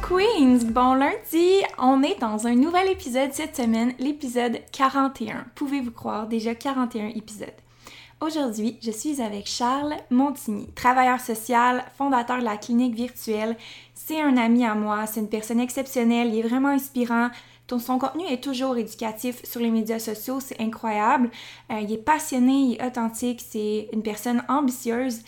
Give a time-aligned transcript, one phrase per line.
[0.00, 0.64] Queens!
[0.64, 5.44] Bon lundi, on est dans un nouvel épisode cette semaine, l'épisode 41.
[5.54, 7.48] Pouvez-vous croire, déjà 41 épisodes?
[8.20, 13.56] Aujourd'hui, je suis avec Charles Montigny, travailleur social, fondateur de la clinique virtuelle.
[13.94, 17.28] C'est un ami à moi, c'est une personne exceptionnelle, il est vraiment inspirant.
[17.78, 21.30] Son contenu est toujours éducatif sur les médias sociaux, c'est incroyable.
[21.70, 25.22] Euh, il est passionné, il est authentique, c'est une personne ambitieuse.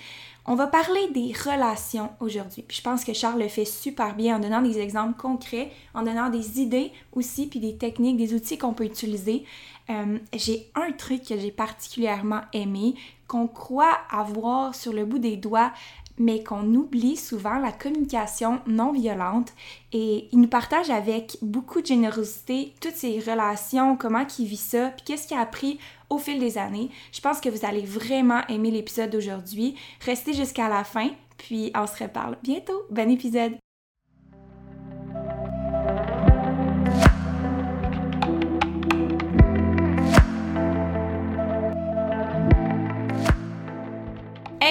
[0.47, 2.67] On va parler des relations aujourd'hui.
[2.69, 6.29] je pense que Charles le fait super bien en donnant des exemples concrets, en donnant
[6.29, 9.45] des idées aussi, puis des techniques, des outils qu'on peut utiliser.
[9.89, 12.95] Euh, j'ai un truc que j'ai particulièrement aimé,
[13.27, 15.73] qu'on croit avoir sur le bout des doigts,
[16.19, 19.53] mais qu'on oublie souvent la communication non violente
[19.93, 24.91] et il nous partage avec beaucoup de générosité toutes ses relations, comment il vit ça,
[24.91, 25.79] puis qu'est-ce qu'il a appris
[26.11, 26.91] au fil des années.
[27.13, 29.75] Je pense que vous allez vraiment aimer l'épisode d'aujourd'hui.
[30.05, 32.83] Restez jusqu'à la fin, puis on se reparle bientôt.
[32.91, 33.64] Bon épisode!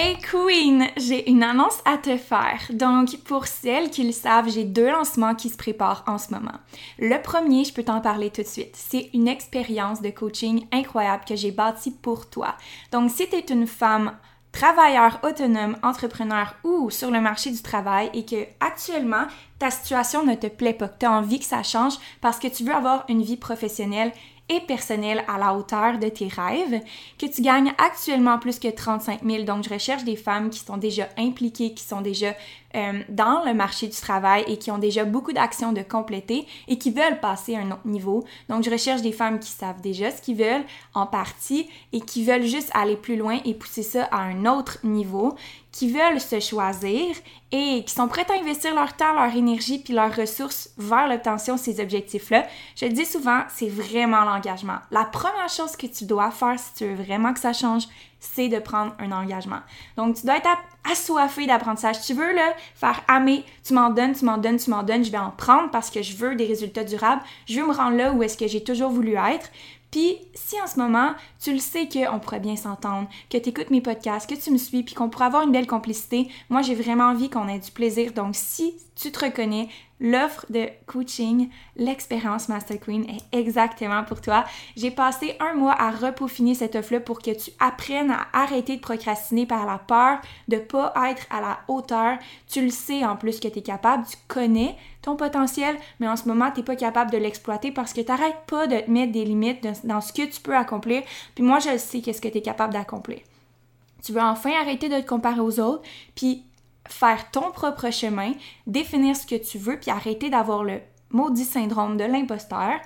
[0.06, 2.60] Hey Queen, j'ai une annonce à te faire.
[2.68, 6.58] Donc, pour celles qui le savent, j'ai deux lancements qui se préparent en ce moment.
[6.98, 8.74] Le premier, je peux t'en parler tout de suite.
[8.74, 12.54] C'est une expérience de coaching incroyable que j'ai bâtie pour toi.
[12.92, 14.12] Donc, si tu es une femme
[14.52, 19.24] travailleur autonome, entrepreneur ou sur le marché du travail et que actuellement
[19.58, 22.48] ta situation ne te plaît pas, que tu as envie que ça change parce que
[22.48, 24.12] tu veux avoir une vie professionnelle
[24.48, 26.80] et personnel à la hauteur de tes rêves,
[27.18, 29.44] que tu gagnes actuellement plus que 35 000.
[29.44, 32.34] Donc, je recherche des femmes qui sont déjà impliquées, qui sont déjà
[32.74, 36.76] euh, dans le marché du travail et qui ont déjà beaucoup d'actions de compléter et
[36.76, 38.24] qui veulent passer à un autre niveau.
[38.50, 42.24] Donc, je recherche des femmes qui savent déjà ce qu'ils veulent en partie et qui
[42.24, 45.34] veulent juste aller plus loin et pousser ça à un autre niveau,
[45.74, 47.16] qui veulent se choisir
[47.50, 51.56] et qui sont prêtes à investir leur temps, leur énergie puis leurs ressources vers l'obtention
[51.56, 52.46] de ces objectifs-là.
[52.76, 54.78] Je le dis souvent, c'est vraiment l'engagement.
[54.92, 57.88] La première chose que tu dois faire si tu veux vraiment que ça change,
[58.20, 59.58] c'est de prendre un engagement.
[59.96, 60.48] Donc, tu dois être
[60.88, 62.00] assoiffé d'apprentissage.
[62.02, 65.10] Tu veux là, faire aimer, tu m'en donnes, tu m'en donnes, tu m'en donnes, je
[65.10, 67.22] vais en prendre parce que je veux des résultats durables.
[67.48, 69.50] Je veux me rendre là où est-ce que j'ai toujours voulu être.
[69.94, 73.70] Puis si en ce moment, tu le sais qu'on pourrait bien s'entendre, que tu écoutes
[73.70, 76.74] mes podcasts, que tu me suis, puis qu'on pourrait avoir une belle complicité, moi j'ai
[76.74, 78.12] vraiment envie qu'on ait du plaisir.
[78.12, 79.68] Donc si tu te reconnais,
[80.00, 84.44] l'offre de coaching, l'expérience Master Queen est exactement pour toi.
[84.76, 88.80] J'ai passé un mois à repeaufiner cette offre-là pour que tu apprennes à arrêter de
[88.80, 90.18] procrastiner par la peur
[90.48, 92.18] de pas être à la hauteur.
[92.48, 96.16] Tu le sais en plus que tu es capable, tu connais ton potentiel, mais en
[96.16, 98.90] ce moment, tu n'es pas capable de l'exploiter parce que tu n'arrêtes pas de te
[98.90, 101.02] mettre des limites dans ce que tu peux accomplir.
[101.34, 103.20] Puis moi, je sais qu'est-ce que tu es capable d'accomplir.
[104.02, 105.82] Tu veux enfin arrêter de te comparer aux autres,
[106.14, 106.44] puis
[106.88, 108.32] faire ton propre chemin,
[108.66, 110.80] définir ce que tu veux, puis arrêter d'avoir le
[111.10, 112.80] maudit syndrome de l'imposteur.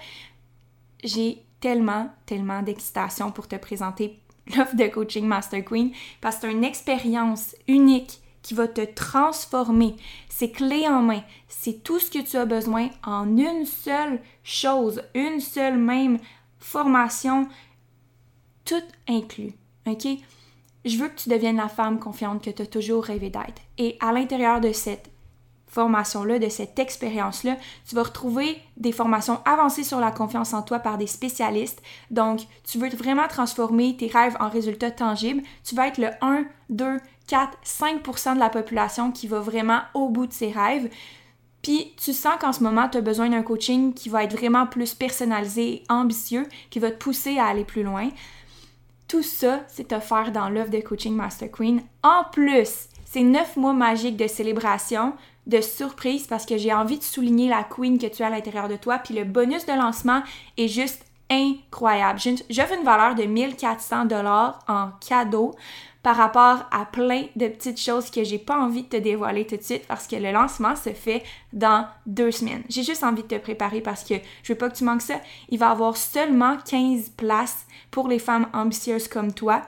[1.03, 4.20] J'ai tellement, tellement d'excitation pour te présenter
[4.56, 9.97] l'offre de coaching Master Queen parce que c'est une expérience unique qui va te transformer.
[10.28, 11.22] C'est clé en main.
[11.48, 16.19] C'est tout ce que tu as besoin en une seule chose, une seule même
[16.58, 17.49] formation,
[18.64, 19.52] tout inclus.
[19.87, 20.06] OK?
[20.88, 23.61] Je veux que tu deviennes la femme confiante que tu as toujours rêvé d'être.
[23.76, 25.11] Et à l'intérieur de cette
[25.67, 30.79] formation-là, de cette expérience-là, tu vas retrouver des formations avancées sur la confiance en toi
[30.79, 31.82] par des spécialistes.
[32.11, 35.43] Donc, tu veux vraiment transformer tes rêves en résultats tangibles.
[35.62, 36.96] Tu vas être le 1, 2,
[37.26, 40.88] 4, 5% de la population qui va vraiment au bout de ses rêves.
[41.61, 44.67] Puis tu sens qu'en ce moment, tu as besoin d'un coaching qui va être vraiment
[44.67, 48.08] plus personnalisé ambitieux, qui va te pousser à aller plus loin.
[49.08, 51.81] Tout ça, c'est offert dans l'offre de coaching Master Queen.
[52.02, 55.14] En plus, c'est neuf mois magiques de célébration
[55.46, 58.69] de surprise parce que j'ai envie de souligner la queen que tu as à l'intérieur
[58.69, 58.99] de toi.
[58.99, 60.22] Puis le bonus de lancement
[60.58, 62.20] est juste incroyable.
[62.50, 65.55] J'offre une valeur de 1400 dollars en cadeau
[66.02, 69.56] par rapport à plein de petites choses que j'ai pas envie de te dévoiler tout
[69.56, 71.22] de suite parce que le lancement se fait
[71.52, 72.62] dans deux semaines.
[72.68, 75.20] J'ai juste envie de te préparer parce que je veux pas que tu manques ça.
[75.48, 79.62] Il va y avoir seulement 15 places pour les femmes ambitieuses comme toi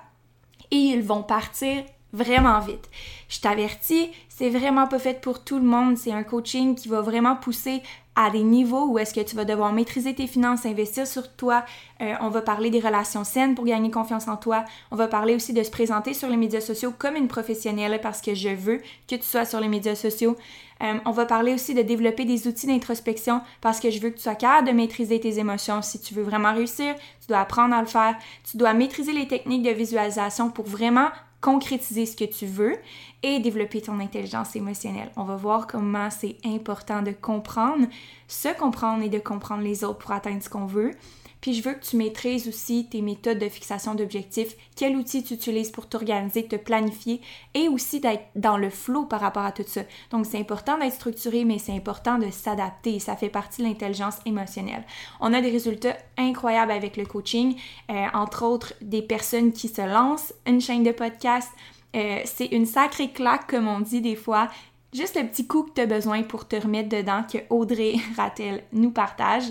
[0.70, 2.88] et ils vont partir vraiment vite.
[3.28, 5.96] Je t'avertis, c'est vraiment pas fait pour tout le monde.
[5.96, 7.82] C'est un coaching qui va vraiment pousser
[8.16, 11.64] à des niveaux où est-ce que tu vas devoir maîtriser tes finances, investir sur toi.
[12.00, 14.64] Euh, on va parler des relations saines pour gagner confiance en toi.
[14.90, 18.20] On va parler aussi de se présenter sur les médias sociaux comme une professionnelle parce
[18.20, 18.78] que je veux
[19.08, 20.36] que tu sois sur les médias sociaux.
[20.82, 24.16] Euh, on va parler aussi de développer des outils d'introspection parce que je veux que
[24.16, 25.82] tu sois capable de maîtriser tes émotions.
[25.82, 28.16] Si tu veux vraiment réussir, tu dois apprendre à le faire.
[28.50, 31.08] Tu dois maîtriser les techniques de visualisation pour vraiment
[31.40, 32.76] concrétiser ce que tu veux
[33.22, 35.10] et développer ton intelligence émotionnelle.
[35.16, 37.86] On va voir comment c'est important de comprendre,
[38.28, 40.92] se comprendre et de comprendre les autres pour atteindre ce qu'on veut.
[41.40, 45.34] Puis je veux que tu maîtrises aussi tes méthodes de fixation d'objectifs, quel outil tu
[45.34, 47.20] utilises pour t'organiser, te planifier
[47.54, 49.82] et aussi d'être dans le flow par rapport à tout ça.
[50.10, 52.98] Donc c'est important d'être structuré, mais c'est important de s'adapter.
[52.98, 54.84] Ça fait partie de l'intelligence émotionnelle.
[55.20, 57.56] On a des résultats incroyables avec le coaching,
[57.90, 61.50] euh, entre autres des personnes qui se lancent une chaîne de podcast.
[61.96, 64.48] Euh, c'est une sacrée claque, comme on dit des fois,
[64.92, 68.62] juste le petit coup que tu as besoin pour te remettre dedans que Audrey Rattel
[68.72, 69.44] nous partage.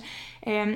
[0.48, 0.76] Euh,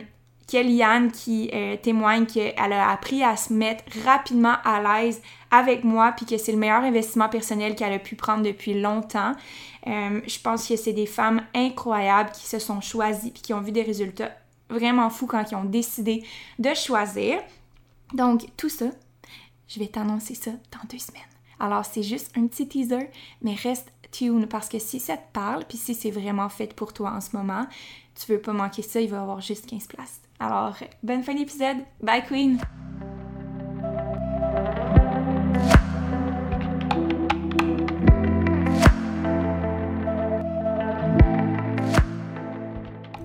[0.54, 5.20] Kellyanne qui euh, témoigne qu'elle a appris à se mettre rapidement à l'aise
[5.50, 9.32] avec moi, puis que c'est le meilleur investissement personnel qu'elle a pu prendre depuis longtemps.
[9.88, 13.62] Euh, je pense que c'est des femmes incroyables qui se sont choisies, puis qui ont
[13.62, 14.30] vu des résultats
[14.70, 16.24] vraiment fous quand ils ont décidé
[16.60, 17.40] de choisir.
[18.14, 18.92] Donc, tout ça,
[19.68, 21.24] je vais t'annoncer ça dans deux semaines.
[21.60, 23.10] Alors, c'est juste un petit teaser,
[23.42, 26.94] mais reste tune parce que si ça te parle, puis si c'est vraiment fait pour
[26.94, 27.66] toi en ce moment,
[28.14, 30.22] tu veux pas manquer ça, il va y avoir juste 15 places.
[30.46, 31.78] Alors, bonne fin d'épisode.
[32.02, 32.60] Bye Queen!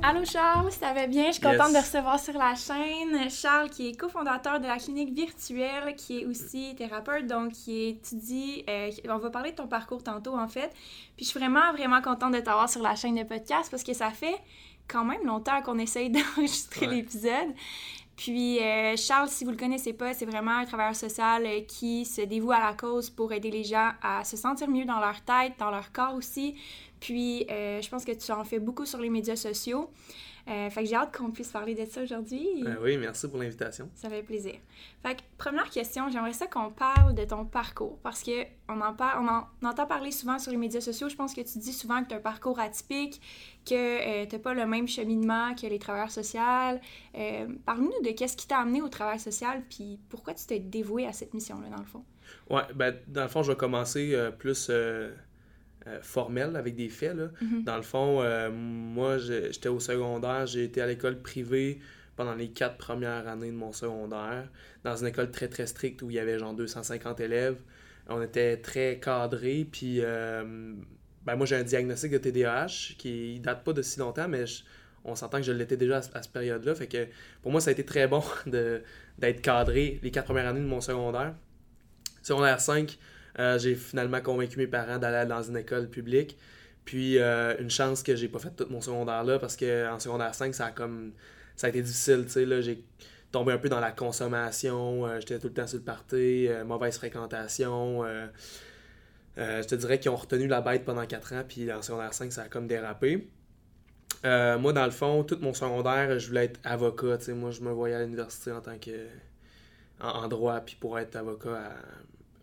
[0.00, 1.26] Allô Charles, ça va bien?
[1.26, 5.12] Je suis contente de recevoir sur la chaîne Charles qui est cofondateur de la clinique
[5.12, 8.64] virtuelle, qui est aussi thérapeute, donc qui étudie.
[8.70, 10.70] Euh, on va parler de ton parcours tantôt en fait.
[11.16, 13.92] Puis je suis vraiment, vraiment contente de t'avoir sur la chaîne de podcast parce que
[13.92, 14.40] ça fait
[14.88, 17.54] quand même longtemps qu'on essaye d'enregistrer l'épisode.
[18.18, 22.04] Puis euh, Charles, si vous le connaissez pas, c'est vraiment un travailleur social euh, qui
[22.04, 25.20] se dévoue à la cause pour aider les gens à se sentir mieux dans leur
[25.20, 26.56] tête, dans leur corps aussi.
[26.98, 29.88] Puis euh, je pense que tu en fais beaucoup sur les médias sociaux.
[30.48, 32.62] Euh, fait que j'ai hâte qu'on puisse parler de ça aujourd'hui.
[32.62, 33.90] Ben oui, merci pour l'invitation.
[33.94, 34.54] Ça fait plaisir.
[35.02, 38.94] Fait que première question, j'aimerais ça qu'on parle de ton parcours parce que on en,
[38.94, 41.10] parle, on, en, entend parler souvent sur les médias sociaux.
[41.10, 43.20] Je pense que tu dis souvent que tu as un parcours atypique,
[43.66, 46.40] que euh, tu n'as pas le même cheminement que les travailleurs sociaux.
[46.40, 51.06] Euh, Parle-nous de qu'est-ce qui t'a amené au travail social puis pourquoi tu t'es dévoué
[51.06, 52.04] à cette mission-là, dans le fond?
[52.48, 54.70] Ouais, ben, dans le fond, je vais commencer plus
[55.88, 57.16] euh, formel avec des faits.
[57.16, 57.30] Là.
[57.40, 57.64] Mhm.
[57.64, 61.80] Dans le fond, euh, moi, j'étais au secondaire, j'ai été à l'école privée
[62.16, 64.48] pendant les quatre premières années de mon secondaire,
[64.84, 67.56] dans une école très très stricte où il y avait genre 250 élèves.
[68.08, 70.72] On était très cadré, puis euh,
[71.24, 74.44] ben moi j'ai un diagnostic de TDAH qui date pas de si longtemps, mais
[75.04, 76.74] on s'entend que je l'étais déjà à, à cette période-là.
[76.74, 77.06] Fait que
[77.42, 80.80] pour moi, ça a été très bon d'être cadré les quatre premières années de mon
[80.80, 81.34] secondaire.
[82.22, 82.98] Secondaire 5,
[83.38, 86.36] euh, j'ai finalement convaincu mes parents d'aller dans une école publique.
[86.84, 90.34] Puis euh, une chance que j'ai pas fait tout mon secondaire là parce qu'en secondaire
[90.34, 91.12] 5, ça a comme
[91.54, 92.84] ça a été difficile, tu sais là, j'ai
[93.30, 96.96] tombé un peu dans la consommation, euh, j'étais tout le temps sur le party, mauvaise
[96.96, 98.04] fréquentation.
[99.36, 102.32] je te dirais qu'ils ont retenu la bête pendant 4 ans, puis en secondaire 5,
[102.32, 103.28] ça a comme dérapé.
[104.24, 107.20] moi, dans le fond, tout mon secondaire, je voulais être avocat.
[107.20, 109.06] sais Moi, je me voyais à l'université en tant que.
[110.00, 111.72] en, droit, puis pour être avocat à,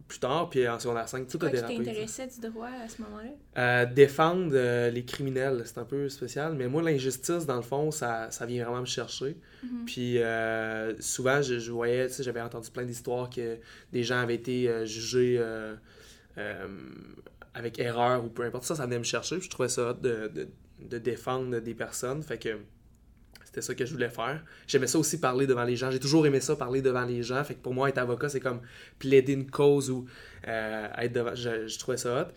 [0.07, 1.77] plus tard, puis en secondaire 5, tout a dérapé.
[1.77, 3.29] T'intéressait du droit à ce moment-là?
[3.57, 7.89] Euh, défendre euh, les criminels, c'est un peu spécial, mais moi, l'injustice, dans le fond,
[7.91, 9.35] ça, ça vient vraiment me chercher.
[9.63, 9.85] Mhm.
[9.85, 13.57] Puis euh, souvent, je, je voyais, tu sais, j'avais entendu plein d'histoires que
[13.91, 15.41] des gens avaient été jugés
[17.53, 19.39] avec erreur ou peu importe ça, ça venait me chercher.
[19.39, 20.47] je trouvais ça de, de,
[20.81, 22.57] de défendre des personnes, fait que
[23.55, 24.43] c'était ça que je voulais faire.
[24.67, 25.89] J'aimais ça aussi parler devant les gens.
[25.89, 27.41] J'ai toujours aimé ça, parler devant les gens.
[27.45, 28.59] Fait que pour moi, être avocat, c'est comme
[28.99, 30.05] plaider une cause ou
[30.45, 31.35] euh, être devant.
[31.35, 32.33] Je, trouvais ça hot.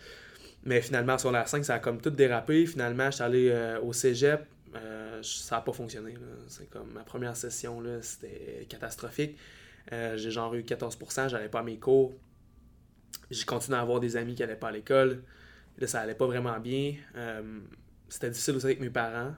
[0.63, 2.65] Mais finalement, sur la 5, ça a comme tout dérapé.
[2.65, 4.45] Finalement, je suis allé euh, au cégep.
[4.75, 6.13] Euh, ça n'a pas fonctionné.
[6.47, 9.37] C'est comme ma première session, c'était catastrophique.
[9.91, 12.13] j'ai genre eu 14%, j'allais pas à mes cours.
[13.29, 15.21] J'ai continué à avoir des amis qui n'allaient pas à l'école.
[15.79, 16.93] là, ça allait pas vraiment bien.
[18.07, 19.33] C'était difficile aussi avec mes parents.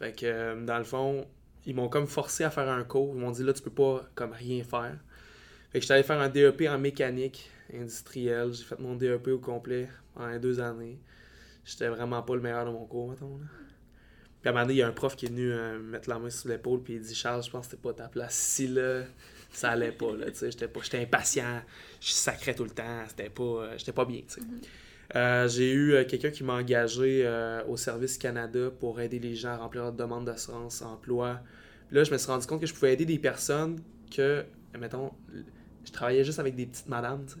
[0.00, 1.26] Fait que, euh, dans le fond,
[1.66, 3.14] ils m'ont comme forcé à faire un cours.
[3.14, 4.96] Ils m'ont dit, là, tu peux pas comme rien faire.
[5.70, 8.52] Fait que j'étais allé faire un DEP en mécanique industrielle.
[8.52, 10.98] J'ai fait mon DEP au complet pendant deux années.
[11.64, 13.38] J'étais vraiment pas le meilleur de mon cours, mettons.
[14.40, 16.08] Puis à un moment donné, il y a un prof qui est venu euh, mettre
[16.08, 18.34] la main sur l'épaule, puis il dit Charles, je pense que c'était pas ta place
[18.34, 19.02] ici, là.
[19.52, 20.50] Ça allait pas, là, tu sais.
[20.50, 21.60] J'étais, pas, j'étais impatient,
[22.00, 24.40] je sacrais tout le temps, c'était pas, euh, j'étais pas bien, tu sais.
[24.40, 24.64] Mm-hmm.
[25.16, 27.28] Euh, j'ai eu quelqu'un qui m'a engagé
[27.68, 31.40] au Service Canada pour aider les gens à remplir leur demande d'assurance emploi.
[31.90, 33.80] Là, je me suis rendu compte que je pouvais aider des personnes
[34.14, 34.44] que,
[34.78, 35.10] mettons,
[35.84, 37.40] je travaillais juste avec des petites madames, tu sais.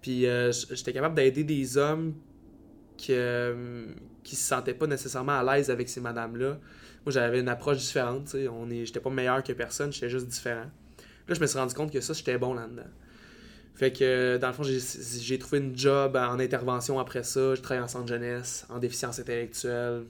[0.00, 0.26] Puis
[0.74, 2.14] j'étais capable d'aider des hommes
[2.96, 3.12] qui,
[4.22, 6.58] qui se sentaient pas nécessairement à l'aise avec ces madames-là.
[7.04, 8.28] Moi, j'avais une approche différente.
[8.32, 10.66] Je est, j'étais pas meilleur que personne, j'étais juste différent.
[11.28, 12.88] Là, je me suis rendu compte que ça, j'étais bon là-dedans.
[13.80, 17.54] Fait que, dans le fond, j'ai trouvé une job en intervention après ça.
[17.54, 20.02] Je travaille en centre jeunesse, en déficience intellectuelle,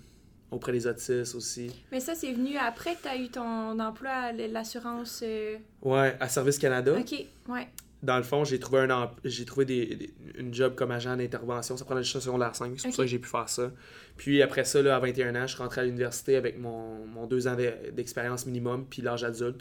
[0.51, 1.71] auprès des autistes aussi.
[1.93, 5.21] Mais ça, c'est venu après que tu as eu ton emploi à l'assurance.
[5.23, 6.99] Euh, ouais, à Service Canada.
[6.99, 7.15] OK,
[7.49, 7.69] ouais
[8.03, 11.77] dans le fond, j'ai trouvé un j'ai trouvé des, une job comme agent d'intervention.
[11.77, 13.71] Ça prenait juste secondaire 5, c'est pour ça que j'ai pu faire ça.
[14.17, 17.27] Puis après ça, là, à 21 ans, je suis rentré à l'université avec mon, mon
[17.27, 17.55] deux ans
[17.93, 19.61] d'expérience minimum, puis l'âge adulte.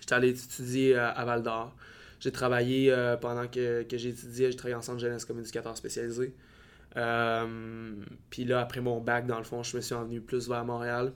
[0.00, 1.74] J'étais allé étudier à Val d'Or.
[2.20, 5.76] J'ai travaillé euh, pendant que, que j'ai étudié, j'ai travaillé en centre jeunesse comme éducateur
[5.76, 6.34] spécialisé.
[6.96, 7.94] Euh,
[8.30, 11.12] puis là, après mon bac, dans le fond, je me suis envenu plus vers Montréal.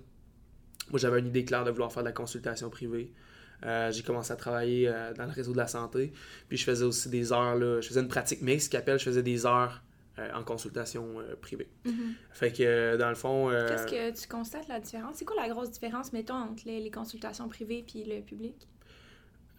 [0.91, 3.13] Moi, j'avais une idée claire de vouloir faire de la consultation privée.
[3.65, 6.13] Euh, j'ai commencé à travailler euh, dans le réseau de la santé.
[6.49, 9.05] Puis je faisais aussi des heures, là, je faisais une pratique mixte qui appelle, je
[9.05, 9.83] faisais des heures
[10.19, 11.71] euh, en consultation privée.
[11.87, 12.13] Mm-hmm.
[12.33, 13.51] Fait que dans le fond.
[13.51, 15.17] Qu'est-ce que tu constates la différence?
[15.17, 18.69] C'est quoi la grosse différence, mettons, entre les, consultations privées et le public?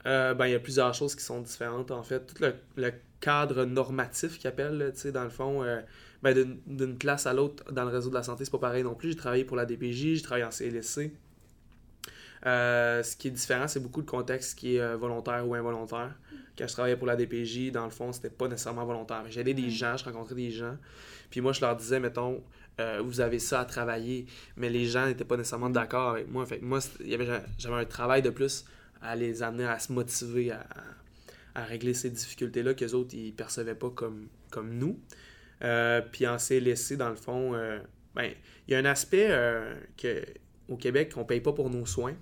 [0.05, 2.25] Ben, il y a plusieurs choses qui sont différentes, en fait.
[2.25, 2.43] Tout
[2.75, 5.63] le, cadre normatif qu'ils appellent, tu sais, dans le fond,
[6.21, 8.95] ben, d'une place à l'autre dans le réseau de la santé, c'est pas pareil non
[8.95, 9.11] plus.
[9.11, 11.11] J'ai travaillé pour la DPJ, j'ai travaillé en CLSC.
[12.45, 16.13] Euh, ce qui est différent, c'est beaucoup de contexte qui est euh, volontaire ou involontaire.
[16.57, 19.23] Quand je travaillais pour la DPJ, dans le fond, c'était pas nécessairement volontaire.
[19.29, 20.77] J'aidais des gens, je rencontrais des gens.
[21.29, 22.43] Puis moi, je leur disais, mettons,
[22.79, 24.25] euh, vous avez ça à travailler.
[24.57, 26.45] Mais les gens n'étaient pas nécessairement d'accord avec moi.
[26.45, 28.65] Fait moi, j'avais un travail de plus
[29.03, 30.65] à les amener à se motiver à,
[31.55, 34.99] régler ces difficultés-là que les autres, ils percevaient pas comme, comme nous.
[36.11, 37.51] puis en CLSC, dans le fond,
[38.15, 38.31] ben,
[38.67, 39.29] il y a un aspect
[39.95, 40.25] que,
[40.67, 42.15] au Québec, on paye pas pour nos soins.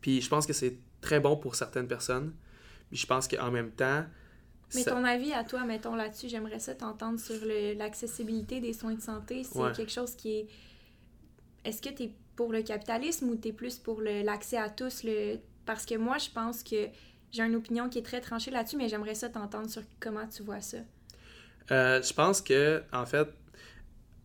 [0.00, 2.34] Puis je pense que c'est très bon pour certaines personnes.
[2.90, 4.04] Puis je pense qu'en même temps.
[4.74, 7.36] Mais ton avis à toi, mettons là-dessus, j'aimerais ça t'entendre sur
[7.76, 9.44] l'accessibilité des soins de santé.
[9.44, 10.48] C'est quelque chose qui est.
[11.64, 15.02] Est-ce que tu es pour le capitalisme ou tu es plus pour l'accès à tous?
[15.02, 15.38] Le...
[15.66, 16.86] Parce que moi, je pense que
[17.32, 20.44] j'ai une opinion qui est très tranchée là-dessus, mais j'aimerais ça t'entendre sur comment tu
[20.44, 20.76] vois ça.
[21.72, 23.26] Euh, je pense que, en fait,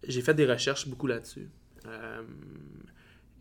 [0.08, 1.50] j'ai fait des recherches beaucoup là-dessus.
[1.88, 2.22] Euh,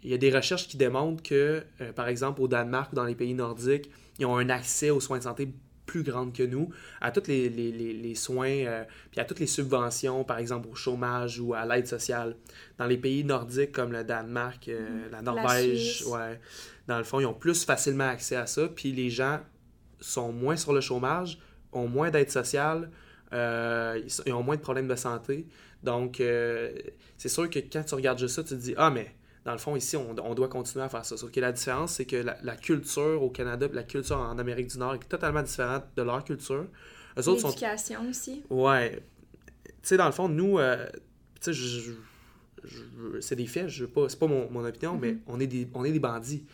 [0.03, 3.05] il y a des recherches qui démontrent que, euh, par exemple, au Danemark ou dans
[3.05, 5.53] les pays nordiques, ils ont un accès aux soins de santé
[5.87, 6.71] plus grand que nous,
[7.01, 10.75] à tous les, les, les, soins, euh, puis à toutes les subventions, par exemple au
[10.75, 12.37] chômage ou à l'aide sociale.
[12.79, 15.11] Dans les pays nordiques comme le Danemark, euh, mhm.
[15.11, 16.41] la Norvège, ouais,
[16.87, 19.41] dans le fond, ils ont plus facilement accès à ça, puis les gens
[20.01, 21.39] sont moins sur le chômage,
[21.73, 22.91] ont moins d'aide sociale,
[23.33, 25.47] ils ont moins de problèmes de santé.
[25.83, 26.17] Donc,
[27.17, 29.59] c'est sûr que quand tu regardes juste ça, tu te dis, ah, mais dans le
[29.59, 31.17] fond, ici, on, doit continuer à faire ça.
[31.17, 34.79] Sauf que la différence, c'est que la, culture au Canada la culture en Amérique du
[34.79, 36.67] Nord est totalement différente de leur culture.
[37.17, 38.43] L'éducation aussi.
[38.51, 39.03] Ouais.
[39.65, 40.87] Tu sais, dans le fond, nous, euh,
[41.41, 41.93] tu sais,
[43.21, 45.21] c'est des faits, je pas, c'est pas mon, opinion, mais mm-hmm.
[45.27, 46.47] on est des, on est des bandits.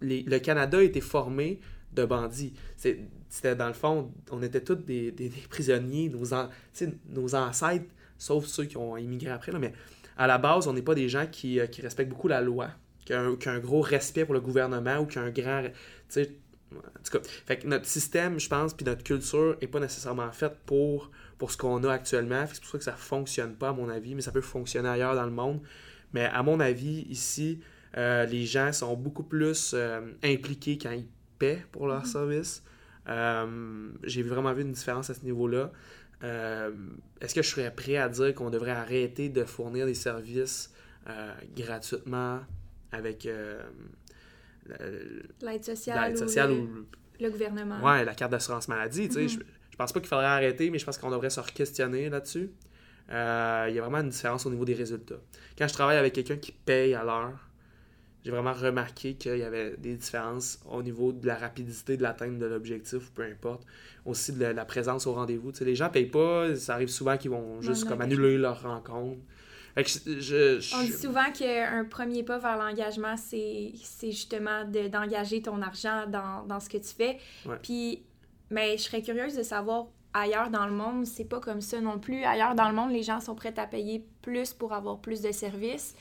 [0.00, 1.60] le Canada a été formé
[1.92, 2.52] de bandits.
[2.76, 6.24] C'était dans le fond, on était tous des, prisonniers, nos,
[7.08, 7.86] nos ancêtres,
[8.18, 9.72] sauf ceux qui ont immigré après, là, mais
[10.16, 12.70] à la base, on n'est pas des gens qui, euh, respectent beaucoup la loi,
[13.04, 15.64] qui ont, un gros respect pour le gouvernement ou qui ont un grand.
[15.64, 20.30] En tout cas, fait que notre système, je pense, puis notre culture n'est pas nécessairement
[20.32, 22.44] faite pour, pour ce qu'on a actuellement.
[22.50, 24.88] C'est pour ça que ça ne fonctionne pas, à mon avis, mais ça peut fonctionner
[24.88, 25.60] ailleurs dans le monde.
[26.14, 27.60] Mais à mon avis, ici,
[27.98, 32.06] euh, les gens sont beaucoup plus euh, impliqués quand ils paient pour leur mm-hmm.
[32.06, 32.64] service.
[34.04, 35.72] J'ai vraiment vu une différence à ce niveau-là.
[36.22, 36.70] Euh,
[37.20, 40.72] est-ce que je serais prêt à dire qu'on devrait arrêter de fournir des services
[41.08, 42.40] euh, gratuitement
[42.92, 43.60] avec euh,
[45.40, 46.14] l'aide sociale,
[46.52, 46.86] ou,
[47.20, 47.82] le, gouvernement?
[47.82, 49.08] Ouais, la carte d'assurance maladie.
[49.08, 49.28] Mm-hmm.
[49.28, 49.38] Je,
[49.70, 52.50] je pense pas qu'il faudrait arrêter, mais je pense qu'on devrait se questionner là-dessus.
[53.08, 55.20] Il y a vraiment une différence au niveau des résultats.
[55.58, 57.48] Quand je travaille avec quelqu'un qui paye à l'heure,
[58.24, 62.38] j'ai vraiment remarqué qu'il y avait des différences au niveau de la rapidité de l'atteinte
[62.38, 63.64] de l'objectif, peu importe.
[64.04, 65.52] Aussi de la, présence au rendez-vous.
[65.60, 69.18] les gens payent pas, ça arrive souvent qu'ils vont juste comme annuler leur rencontre.
[69.76, 76.60] On dit souvent qu'un premier pas vers l'engagement, c'est justement d'engager ton argent dans, dans,
[76.60, 77.18] ce que tu fais.
[77.62, 78.02] Puis,
[78.50, 81.98] mais je serais curieuse de savoir ailleurs dans le monde, c'est pas comme ça non
[81.98, 82.22] plus.
[82.24, 85.32] Ailleurs dans le monde, les gens sont prêts à payer plus pour avoir plus de
[85.32, 85.94] services.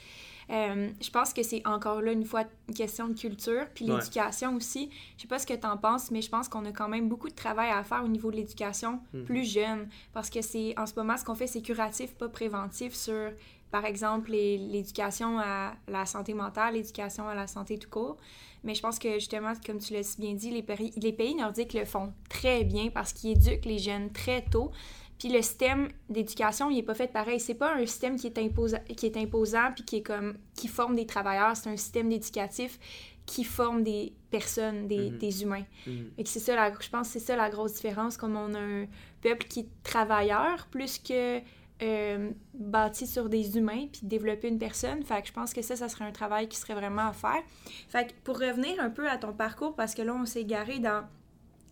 [0.51, 4.55] Euh, je pense que c'est encore là une fois une question de culture, puis l'éducation
[4.55, 4.89] aussi.
[5.15, 7.07] Je sais pas ce que tu en penses, mais je pense qu'on a quand même
[7.07, 9.23] beaucoup de travail à faire au niveau de l'éducation hmm.
[9.23, 12.93] plus jeune, parce que c'est en ce moment ce qu'on fait, c'est curatif, pas préventif
[12.93, 13.31] sur,
[13.71, 18.17] par exemple, l'éducation à la santé mentale, l'éducation à la santé tout court.
[18.63, 21.73] Mais je pense que justement, comme tu l'as bien dit, les pays, les pays nordiques
[21.73, 24.71] le font très bien parce qu'ils éduquent les jeunes très tôt.
[25.21, 27.39] Puis le système d'éducation, il n'est pas fait pareil.
[27.39, 30.67] C'est pas un système qui est, imposa qui est imposant puis qui est comme qui
[30.67, 31.55] forme des travailleurs.
[31.55, 32.79] C'est un système éducatif
[33.27, 35.17] qui forme des personnes, des, mhm.
[35.19, 35.65] des humains.
[35.85, 36.09] Mhm.
[36.17, 38.59] Et c'est ça, la, je pense que c'est ça la grosse différence, comme on a
[38.59, 38.87] un
[39.21, 41.39] peuple qui est travailleur plus que
[41.83, 45.03] euh, bâti sur des humains puis développer une personne.
[45.03, 47.43] Fait que je pense que ça, ça serait un travail qui serait vraiment à faire.
[47.89, 50.79] Fait que pour revenir un peu à ton parcours, parce que là, on s'est garé
[50.79, 51.03] dans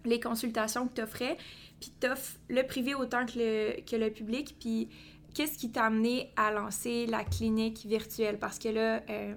[0.06, 1.38] les consultations que tu offrais,
[1.80, 4.56] puis t'offres le privé autant que le, que le public.
[4.60, 4.90] Puis
[5.34, 8.38] qu'est-ce qui t'a amené à lancer la clinique virtuelle?
[8.40, 9.34] Parce que là, euh,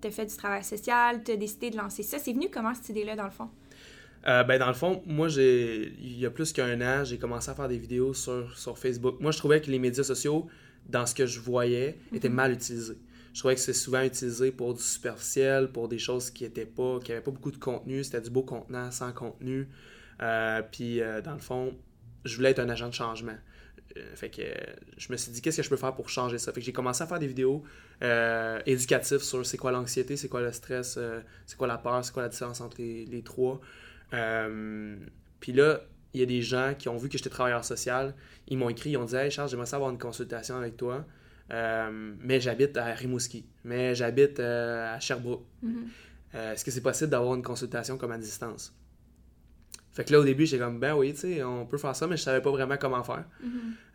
[0.00, 2.18] t'as fait du travail social, t'as décidé de lancer ça.
[2.18, 3.48] C'est venu comment cette idée-là, dans le fond?
[4.26, 7.50] Euh, ben dans le fond, moi, j'ai il y a plus qu'un an, j'ai commencé
[7.50, 9.16] à faire des vidéos sur, sur Facebook.
[9.20, 10.46] Moi, je trouvais que les médias sociaux,
[10.88, 12.34] dans ce que je voyais, étaient mhm.
[12.34, 12.98] mal utilisés.
[13.32, 16.98] Je trouvais que c'est souvent utilisé pour du superficiel, pour des choses qui étaient pas,
[16.98, 18.02] qui n'avaient pas beaucoup de contenu.
[18.04, 19.68] C'était du beau contenant sans contenu.
[20.22, 21.76] Euh, puis, euh, dans le fond,
[22.24, 23.36] je voulais être un agent de changement.
[23.96, 24.42] Euh, fait que
[24.96, 26.52] je me suis dit, qu'est-ce que je peux faire pour changer ça?
[26.52, 27.64] Fait que j'ai commencé à faire des vidéos
[28.66, 30.98] éducatives sur c'est quoi l'anxiété, c'est quoi le stress,
[31.46, 33.60] c'est quoi la peur, c'est quoi la différence entre les, trois.
[34.10, 35.80] puis là,
[36.12, 38.14] il y a des gens qui ont vu que j'étais travailleur social.
[38.48, 41.04] Ils m'ont écrit, ils ont dit Hey Charles, j'aimerais avoir une consultation avec toi.
[41.50, 43.44] mais j'habite à Rimouski.
[43.64, 45.44] Mais j'habite à Sherbrooke.
[45.64, 46.52] Mm-hmm.
[46.52, 48.72] Est-ce que c'est possible d'avoir une consultation comme à distance?
[49.92, 52.06] Fait que là, au début, j'étais comme, ben oui, tu sais, on peut faire ça,
[52.06, 53.24] mais je savais pas vraiment comment faire.
[53.42, 53.48] Mm-hmm.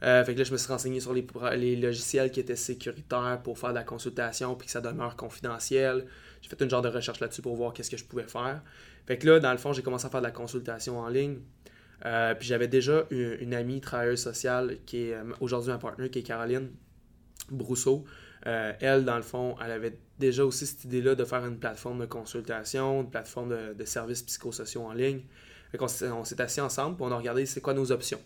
[0.04, 3.40] Euh, fait que là, je me suis renseigné sur les, les, logiciels qui étaient sécuritaires
[3.42, 6.06] pour faire de la consultation puis que ça demeure confidentiel.
[6.42, 8.62] J'ai fait une genre de recherche là-dessus pour voir qu'est-ce que je pouvais faire.
[9.08, 11.38] Fait que là, dans le fond, j'ai commencé à faire de la consultation en ligne.
[12.06, 16.20] Euh, puis j'avais déjà une, amie travailleuse sociale qui est euh, aujourd'hui un partenaire, qui
[16.20, 16.72] est Caroline
[17.50, 18.04] Brousseau.
[18.44, 22.06] elle, dans le fond, elle avait déjà aussi cette idée-là de faire une plateforme de
[22.06, 25.22] consultation, une plateforme de, de services psychosociaux en ligne.
[25.78, 28.20] Fait on s'est assis ensemble, pour on a regardé c'est quoi nos options.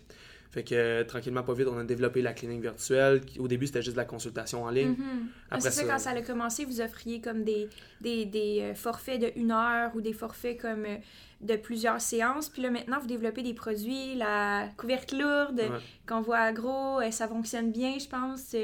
[0.50, 3.20] Fait que euh, tranquillement, pas vite, on a développé la clinique virtuelle.
[3.38, 4.94] Au début, c'était juste de la consultation en ligne.
[4.94, 5.52] Mm-hmm.
[5.52, 7.68] Après ça, quand ça a commencé, vous offriez comme des,
[8.00, 10.96] des, des euh, forfaits de une heure ou des forfaits comme euh,
[11.40, 12.48] de plusieurs séances.
[12.48, 15.62] Puis là, maintenant, vous développez des produits, la couverte lourde
[16.08, 18.56] qu'on voit gros, ça fonctionne bien, je pense.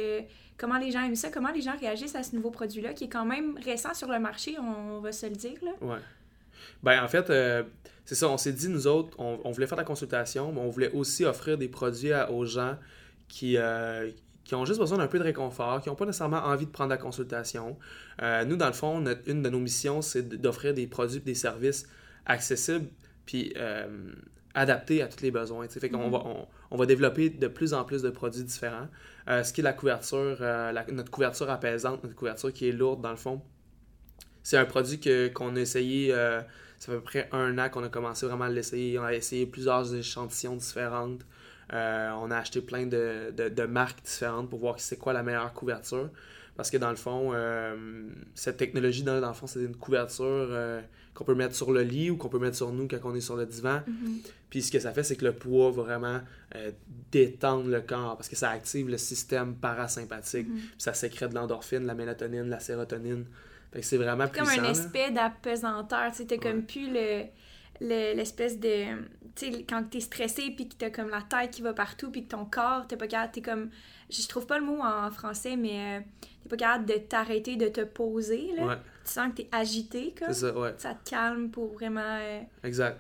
[0.59, 3.09] comment les gens aiment ça, comment les gens réagissent à ce nouveau produit-là, qui est
[3.09, 5.59] quand même récent sur le marché, on va se le dire.
[5.63, 5.71] Là.
[5.81, 6.01] Ouais.
[6.83, 7.31] Ben, en fait,
[8.07, 10.93] c'est ça, on s'est dit, nous autres, on, voulait faire la consultation, mais on voulait
[10.93, 12.77] aussi offrir des produits aux gens
[13.27, 14.13] qui, euh,
[14.45, 16.91] qui ont juste besoin d'un peu de réconfort, qui n'ont pas nécessairement envie de prendre
[16.91, 17.77] la consultation.
[18.23, 21.35] Euh, nous, dans le fond, une de nos missions, c'est d'offrir des produits et des
[21.35, 21.89] services
[22.27, 22.87] accessibles
[23.27, 24.13] puis euh,
[24.55, 25.67] adaptés à tous les besoins.
[25.69, 26.47] Fait qu'on va, mm-hmm.
[26.71, 28.87] on, va développer de plus en plus de produits différents.
[29.27, 30.39] ce qui est la couverture,
[30.93, 33.43] notre couverture apaisante, notre couverture qui est lourde, dans le fond,
[34.45, 35.01] c'est un produit
[35.35, 36.15] qu'on a essayé
[36.79, 38.99] ça fait à peu près un an qu'on a commencé vraiment à l'essayer.
[38.99, 41.21] On a essayé plusieurs échantillons différentes.
[41.73, 45.53] Euh, on a acheté plein de, de, marques différentes pour voir c'est quoi la meilleure
[45.53, 46.11] couverture.
[46.57, 50.81] Parce que dans le fond, euh, cette technologie, dans, le fond, c'est une couverture euh,
[51.13, 53.21] qu'on peut mettre sur le lit ou qu'on peut mettre sur nous quand on est
[53.21, 53.81] sur le divan.
[53.81, 54.31] Mm-hmm.
[54.49, 56.21] Puis ce que ça fait, c'est que le poids va vraiment
[57.11, 60.49] détendre le corps parce que ça active le système parasympathique.
[60.49, 60.61] Mm-hmm.
[60.79, 63.27] ça sécrète l'endorphine, la mélatonine, la sérotonine
[63.83, 66.13] c'est vraiment comme un aspect d'apesanteur.
[66.13, 67.25] Tu sais, comme plus le
[67.81, 68.85] l'espèce de
[69.35, 72.25] tu sais quand t'es stressé puis que t'as comme la tête qui va partout puis
[72.25, 73.71] que ton corps t'es pas capable t'es comme
[74.09, 76.01] je trouve pas le mot en français mais euh,
[76.43, 78.81] t'es pas capable de t'arrêter de te poser là.
[79.05, 80.33] Tu sens que t'es agité comme.
[80.33, 80.75] Ça, ouais.
[80.79, 82.99] ça te calme pour vraiment euh, exact.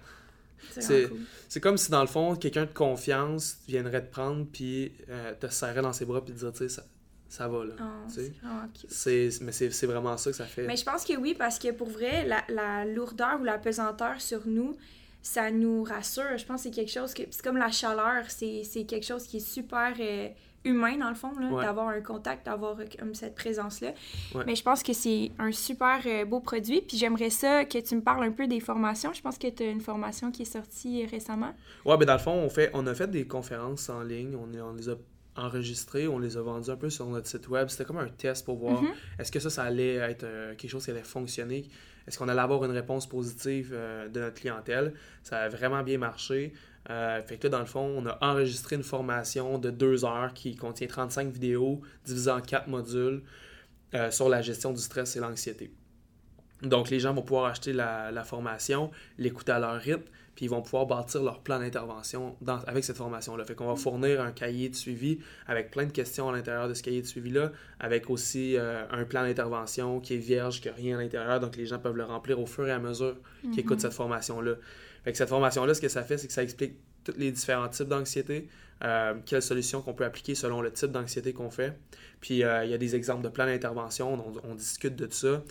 [0.71, 1.09] c'est
[1.49, 5.47] c'est comme si dans le fond quelqu'un de confiance viendrait te prendre puis euh, te
[5.47, 6.83] serrer dans ses bras puis te dire tu sais
[7.29, 7.75] ça va là.
[7.81, 8.11] Oh,
[8.89, 10.67] c'est mais c'est vraiment ça que ça fait.
[10.67, 14.21] Mais je pense que oui, parce que pour vrai, la, la lourdeur ou la pesanteur
[14.21, 14.77] sur nous,
[15.23, 16.39] ça nous rassure.
[16.39, 17.23] Je pense que c'est quelque chose que.
[17.31, 20.29] C'est comme la chaleur, c'est quelque chose qui est super euh,
[20.65, 23.93] humain, dans le fond, d'avoir un contact, d'avoir comme cette présence-là.
[24.47, 26.81] Mais je pense que c'est un super euh, beau produit.
[26.81, 29.12] Puis j'aimerais ça que tu me parles un peu des formations.
[29.12, 31.55] Je pense que tu as une formation qui est sortie récemment.
[31.85, 34.37] Oui, ben dans le fond, on, fait, on a fait des conférences en ligne.
[34.37, 34.95] On, on les a
[35.37, 37.68] enregistrées, on les a vendues un peu sur notre site web.
[37.68, 39.20] C'était comme un test pour voir mm-hmm.
[39.20, 41.68] est-ce que ça, ça allait être euh, quelque chose qui allait fonctionner?
[42.07, 44.94] Est-ce qu'on allait avoir une réponse positive euh, de notre clientèle?
[45.22, 46.53] Ça a vraiment bien marché.
[46.88, 50.33] Euh, fait que là, dans le fond, on a enregistré une formation de deux heures
[50.35, 53.22] qui contient 35 vidéos divisées en quatre modules
[54.11, 55.72] sur la gestion du stress et l'anxiété.
[56.61, 60.05] Donc, les gens vont pouvoir acheter la, la formation, l'écouter à leur rythme,
[60.37, 63.44] puis ils vont pouvoir bâtir leur plan d'intervention avec cette formation-là.
[63.44, 66.75] Fait qu'on va fournir un cahier de suivi avec plein de questions à l'intérieur de
[66.75, 70.75] ce cahier de suivi-là, avec aussi euh, un plan d'intervention qui est vierge, qui n'a
[70.75, 73.51] rien à l'intérieur, donc les gens peuvent le remplir au fur et à mesure qu'ils
[73.51, 73.59] mhm.
[73.61, 74.57] écoutent cette formation-là.
[75.05, 77.68] Fait que cette formation-là, ce que ça fait, c'est que ça explique tous les différents
[77.68, 78.49] types d'anxiété,
[78.85, 81.79] euh, quelles solutions qu'on peut appliquer selon le type d'anxiété qu'on fait.
[82.20, 85.12] Puis euh, il y a des exemples de plans d'intervention, on, on, discute de tout
[85.12, 85.42] ça.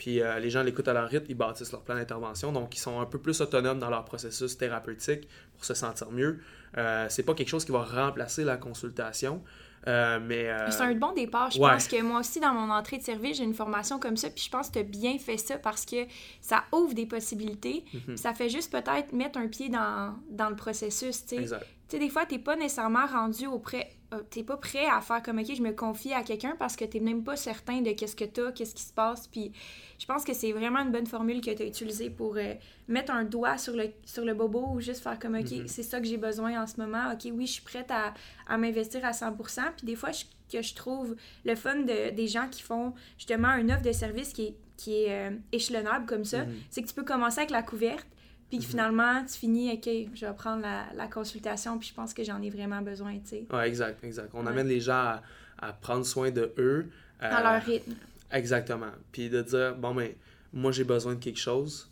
[0.00, 2.52] Puis euh, les gens l'écoutent à leur rythme, ils bâtissent leur plan d'intervention.
[2.52, 6.40] Donc, ils sont un peu plus autonomes dans leur processus thérapeutique pour se sentir mieux.
[6.78, 9.42] Euh, c'est pas quelque chose qui va remplacer la consultation.
[9.86, 11.50] Euh, mais C'est un bon départ.
[11.50, 14.30] Je pense que moi aussi, dans mon entrée de service, j'ai une formation comme ça.
[14.30, 16.06] Puis je pense que tu as bien fait ça parce que
[16.40, 17.84] ça ouvre des possibilités.
[17.92, 18.16] Mhm.
[18.16, 21.30] Ça fait juste peut-être mettre un pied dans, dans le processus.
[21.30, 21.66] Exact.
[21.90, 23.99] Tu sais, des fois, tu n'es pas nécessairement rendu auprès euh,
[24.30, 27.00] t'es pas prêt à faire comme ok je me confie à quelqu'un parce que t'es
[27.00, 29.52] même pas certain de qu'est-ce que t'as, qu'est-ce qui se passe puis
[29.98, 32.54] je pense que c'est vraiment une bonne formule que tu as utilisée pour euh,
[32.88, 35.68] mettre un doigt sur le, sur le bobo ou juste faire comme ok mm-hmm.
[35.68, 38.14] c'est ça que j'ai besoin en ce moment ok oui je suis prête à,
[38.48, 40.10] à m'investir à 100% puis des fois
[40.52, 44.32] que je trouve le fun de, des gens qui font justement une offre de service
[44.32, 46.54] qui est, qui est euh, échelonnable comme ça mm-hmm.
[46.70, 48.06] c'est que tu peux commencer avec la couverte
[48.50, 48.64] puis mhm.
[48.64, 52.50] finalement, tu finis, OK, je vais prendre la, consultation, puis je pense que j'en ai
[52.50, 53.46] vraiment besoin, tu sais.
[53.50, 54.30] Ouais, exact, exact.
[54.34, 55.20] On amène les gens
[55.58, 56.90] à, prendre soin de eux.
[57.20, 57.94] à leur rythme.
[58.32, 58.90] Exactement.
[59.12, 60.16] Puis de dire, bon, mais
[60.52, 61.90] moi, j'ai besoin de quelque chose,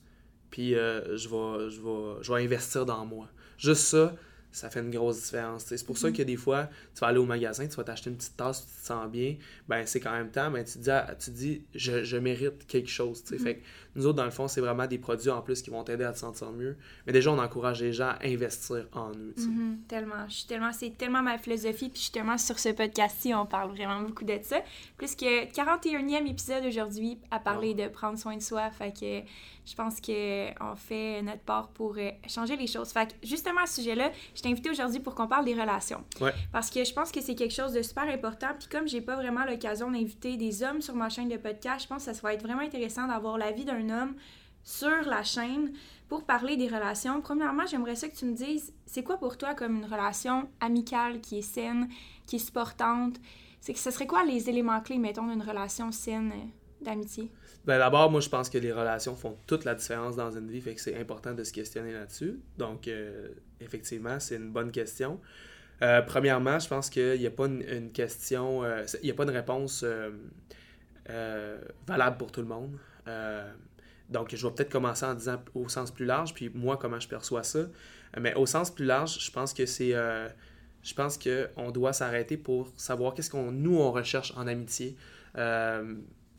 [0.51, 3.29] puis euh, je, vais, je, vais, je vais investir dans moi.
[3.57, 4.15] Juste ça,
[4.53, 5.65] ça fait une grosse différence.
[5.67, 6.17] C'est pour ça mm-hmm.
[6.17, 8.81] que des fois, tu vas aller au magasin, tu vas t'acheter une petite tasse, tu
[8.81, 9.37] te sens bien,
[9.69, 13.23] ben c'est qu'en même temps, ben, tu, dis, tu dis je, je mérite quelque chose.
[13.23, 13.63] Fait
[13.99, 16.13] nous autres, dans le fond, c'est vraiment des produits en plus qui vont t'aider à
[16.13, 16.77] te sentir mieux.
[17.07, 19.35] Mais déjà, on encourage les gens à investir en eux.
[19.37, 19.87] Mm-hmm.
[19.89, 20.29] tellement.
[20.29, 20.73] Je suis tellement.
[20.73, 21.89] C'est tellement ma philosophie.
[21.89, 24.61] Puis justement, sur ce podcast-ci, on parle vraiment beaucoup de ça.
[24.97, 28.71] Plus que 41e épisode aujourd'hui à parler de prendre soin de soi.
[28.71, 29.27] Fait que
[29.69, 32.91] je pense qu'on fait notre part pour euh, changer les choses.
[32.91, 36.05] Fait que justement, à ce sujet-là, je t'ai invité aujourd'hui pour qu'on parle des relations.
[36.53, 38.47] Parce que je pense que c'est quelque chose de super important.
[38.57, 41.89] Puis comme j'ai pas vraiment l'occasion d'inviter des hommes sur ma chaîne de podcast, je
[41.89, 44.15] pense que ça va être vraiment intéressant d'avoir l'avis d'un homme
[44.63, 45.73] sur la chaîne
[46.09, 47.21] pour parler des relations.
[47.21, 51.21] Premièrement, j'aimerais ça que tu me dises, c'est quoi pour toi comme une relation amicale
[51.21, 51.89] qui est saine,
[52.25, 53.17] qui est supportante?
[53.61, 56.33] C'est que ce serait quoi les éléments clés, mettons, d'une relation saine
[56.81, 57.33] d'amitié?
[57.69, 60.63] Ben d'abord, moi, je pense que les relations font toute la différence dans une vie,
[60.63, 62.41] fait que c'est important de se questionner là-dessus.
[62.57, 63.29] Donc, euh,
[63.61, 65.21] effectivement, c'est une bonne question.
[65.83, 69.27] Euh, premièrement, je pense qu'il n'y a pas une, question, euh, il n'y a pas
[69.27, 69.85] de réponse
[71.87, 72.79] valable pour tout le monde.
[74.09, 77.09] donc, je vais peut-être commencer en disant au sens plus large, puis moi, comment je
[77.09, 77.67] perçois ça.
[78.19, 79.93] Mais au sens plus large, je pense que c'est
[80.83, 84.97] je pense qu'on doit s'arrêter pour savoir qu'est-ce qu'on nous on recherche en amitié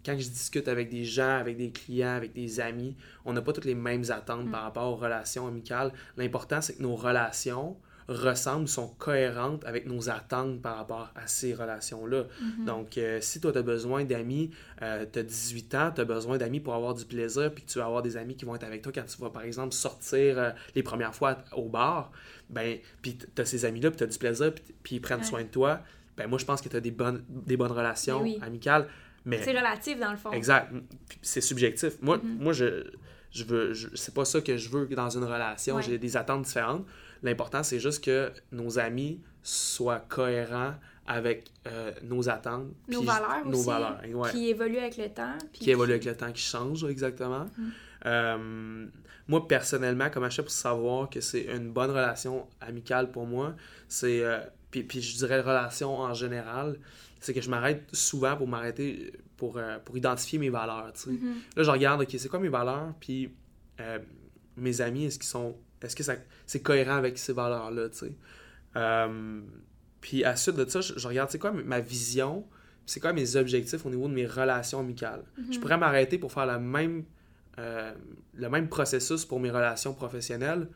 [0.09, 2.95] quand je discute avec des gens, avec des clients, avec des amis,
[3.25, 4.51] on n'a pas toutes les mêmes attentes mm.
[4.51, 5.91] par rapport aux relations amicales.
[6.17, 11.53] L'important, c'est que nos relations ressemblent, sont cohérentes avec nos attentes par rapport à ces
[11.53, 12.23] relations-là.
[12.23, 12.65] Mm-hmm.
[12.65, 14.49] Donc, euh, si toi, tu as besoin d'amis,
[14.81, 17.69] euh, tu as 18 ans, tu as besoin d'amis pour avoir du plaisir, puis que
[17.69, 19.75] tu vas avoir des amis qui vont être avec toi quand tu vas, par exemple,
[19.75, 22.11] sortir euh, les premières fois au bar,
[22.49, 25.43] ben, puis tu as ces amis-là, puis tu as du plaisir, puis, ils prennent soin
[25.43, 25.81] de toi,
[26.17, 28.87] ben moi, je pense que tu as des bonnes, des bonnes relations amicales
[29.25, 30.31] c'est relatif dans le fond.
[30.31, 30.71] Exact.
[31.21, 31.93] C'est subjectif.
[32.01, 32.37] Moi, mm-hmm.
[32.39, 32.85] moi je,
[33.31, 33.73] je veux.
[33.95, 35.79] c'est pas ça que je veux dans une relation.
[35.81, 36.85] J'ai des attentes différentes.
[37.21, 40.73] L'important, c'est juste que nos amis soient cohérents
[41.09, 42.67] avec euh, nos attentes.
[42.87, 43.99] Nos valeurs nos valeurs,
[44.31, 45.37] Qui évoluent avec le temps.
[45.51, 47.45] qui évoluent avec le temps, qui changent, exactement.
[47.57, 47.69] Mm.
[48.05, 48.85] Euh,
[49.27, 53.55] moi, personnellement, comment je fais pour savoir que c'est une bonne relation amicale pour moi,
[53.87, 54.23] c'est...
[54.23, 56.77] Euh, puis, puis je dirais relation en général,
[57.19, 60.91] c'est que je m'arrête souvent pour m'arrêter, pour, euh, pour identifier mes valeurs.
[60.91, 61.57] Mm-hmm.
[61.57, 62.93] Là, je regarde, OK, c'est quoi mes valeurs?
[62.99, 63.33] Puis
[63.79, 63.99] euh,
[64.57, 65.55] mes amis, est-ce qu'ils sont.
[65.81, 67.87] Est-ce que ça, c'est cohérent avec ces valeurs-là?
[68.75, 69.41] Euh,
[70.01, 72.45] puis à la suite de ça, je, regarde, c'est quoi ma vision?
[72.85, 75.23] C'est quoi mes objectifs au niveau de mes relations amicales?
[75.37, 75.59] Je mm-hmm.
[75.59, 77.05] pourrais m'arrêter pour faire la même,
[77.57, 80.67] le même processus pour mes relations professionnelles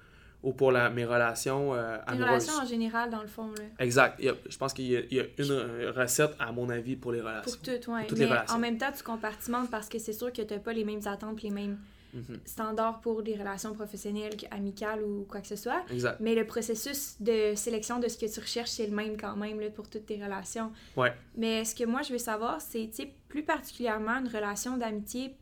[0.43, 3.47] ou pour la, mes relations euh, Les relations en général, dans le fond.
[3.57, 3.63] Là.
[3.79, 4.21] Exact.
[4.21, 7.51] je pense qu'il y, a une recette, à mon avis, pour les relations.
[7.51, 8.01] Pour toutes, oui.
[8.17, 10.83] Mais en même temps, tu compartimentes parce que c'est sûr que tu n'as pas les
[10.83, 11.77] mêmes attentes, les mêmes
[12.13, 12.39] Mhm.
[12.45, 15.83] standard pour des relations professionnelles, amicales ou quoi que ce soit.
[15.91, 16.19] Exact.
[16.19, 19.59] Mais le processus de sélection de ce que tu recherches, c'est le même quand même
[19.59, 20.71] là, pour toutes tes relations.
[20.95, 21.13] Ouais.
[21.35, 22.89] Mais ce que moi, je veux savoir, c'est
[23.27, 25.35] plus particulièrement une relation d'amitié.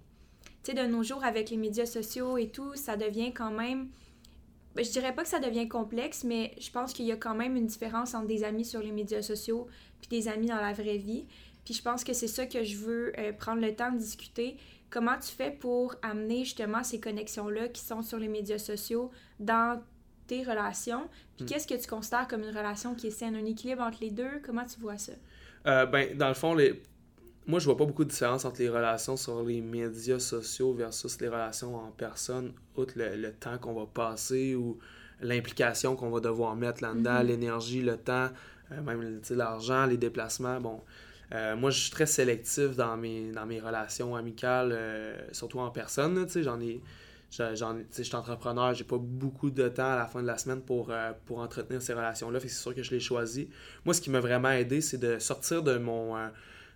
[0.63, 3.89] Tu sais, de nos jours, avec les médias sociaux et tout, ça devient quand même...
[4.75, 7.35] Ben, je dirais pas que ça devient complexe, mais je pense qu'il y a quand
[7.35, 9.67] même une différence entre des amis sur les médias sociaux
[9.99, 11.25] puis des amis dans la vraie vie.
[11.65, 14.57] Puis je pense que c'est ça que je veux euh, prendre le temps de discuter
[14.89, 19.81] comment tu fais pour amener justement ces connexions-là qui sont sur les médias sociaux dans
[20.27, 21.07] tes relations?
[21.35, 21.47] Puis hmm.
[21.47, 24.41] qu'est-ce que tu considères comme une relation qui est saine, un équilibre entre les deux?
[24.43, 25.13] Comment tu vois ça?
[25.67, 26.81] Euh, ben, dans le fond, les...
[27.51, 31.19] moi, je vois pas beaucoup de différence entre les relations sur les médias sociaux versus
[31.19, 34.79] les relations en personne, outre le, temps qu'on va passer ou
[35.19, 37.25] l'implication qu'on va devoir mettre là-dedans, mm-hmm.
[37.25, 38.29] l'énergie, le temps,
[38.71, 40.61] euh, même l'argent, les déplacements.
[40.61, 40.81] Bon,
[41.33, 45.71] euh, moi, je suis très sélectif dans mes, dans mes relations amicales, euh, surtout en
[45.71, 46.25] personne.
[46.33, 46.81] J'en ai.
[47.31, 50.61] J'en, je suis entrepreneur, j'ai pas beaucoup de temps à la fin de la semaine
[50.61, 50.91] pour,
[51.25, 53.49] pour entretenir ces relations-là, c'est sûr que je l'ai choisi.
[53.85, 56.13] Moi, ce qui m'a vraiment aidé, c'est de sortir de mon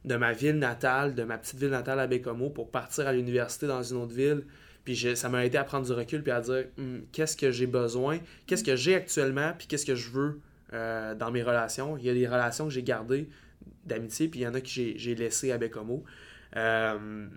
[0.05, 3.67] de ma ville natale, de ma petite ville natale à Bécomo, pour partir à l'université
[3.67, 4.45] dans une autre ville.
[4.85, 7.67] Puis ça m'a aidé à prendre du recul puis à dire hum, qu'est-ce que j'ai
[7.67, 10.39] besoin, qu'est-ce que j'ai actuellement, puis qu'est-ce que je veux
[10.71, 11.97] dans mes relations?
[11.97, 13.29] Il y a des relations que j'ai gardées,
[13.85, 16.03] d'amitié, puis il y en a que j'ai laissé à Bécomo.
[16.55, 17.27] Euh,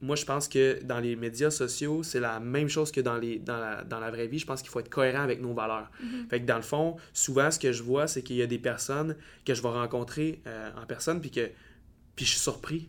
[0.00, 3.38] moi, je pense que dans les médias sociaux, c'est la même chose que dans, les,
[3.38, 4.38] dans, la, dans la vraie vie.
[4.38, 5.90] Je pense qu'il faut être cohérent avec nos valeurs.
[6.00, 6.28] Mm-hmm.
[6.30, 8.58] Fait que dans le fond, souvent, ce que je vois, c'est qu'il y a des
[8.60, 11.50] personnes que je vais rencontrer euh, en personne, puis que
[12.18, 12.88] puis je suis surpris.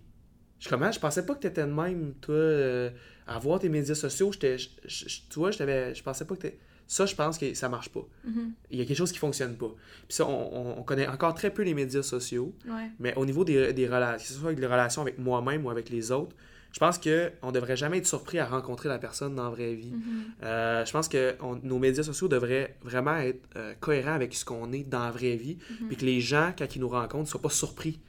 [0.58, 2.90] Je suis comme, ah, je pensais pas que tu étais de même, toi, euh,
[3.28, 4.32] à voir tes médias sociaux.
[4.32, 6.54] Je, tu vois, je pensais pas que tu
[6.88, 8.08] ça, je pense que ça marche pas.
[8.28, 8.52] Mm-hmm.
[8.72, 9.72] Il y a quelque chose qui fonctionne pas.
[10.08, 12.56] Puis ça, on, connaît encore très peu les médias sociaux.
[12.68, 12.90] Ouais.
[12.98, 15.70] Mais au niveau des, des relations, que ce soit avec les relations avec moi-même ou
[15.70, 16.36] avec les autres,
[16.72, 17.10] je pense qu'on
[17.48, 19.94] ne devrait jamais être surpris à rencontrer la personne dans la vraie vie.
[19.94, 20.44] Mm-hmm.
[20.44, 24.72] Euh, je pense que nos médias sociaux devraient vraiment être euh, cohérents avec ce qu'on
[24.72, 25.58] est dans la vraie vie.
[25.58, 25.88] Mm-hmm.
[25.90, 28.00] Puis que les gens, quand ils nous rencontrent, ne soient pas surpris.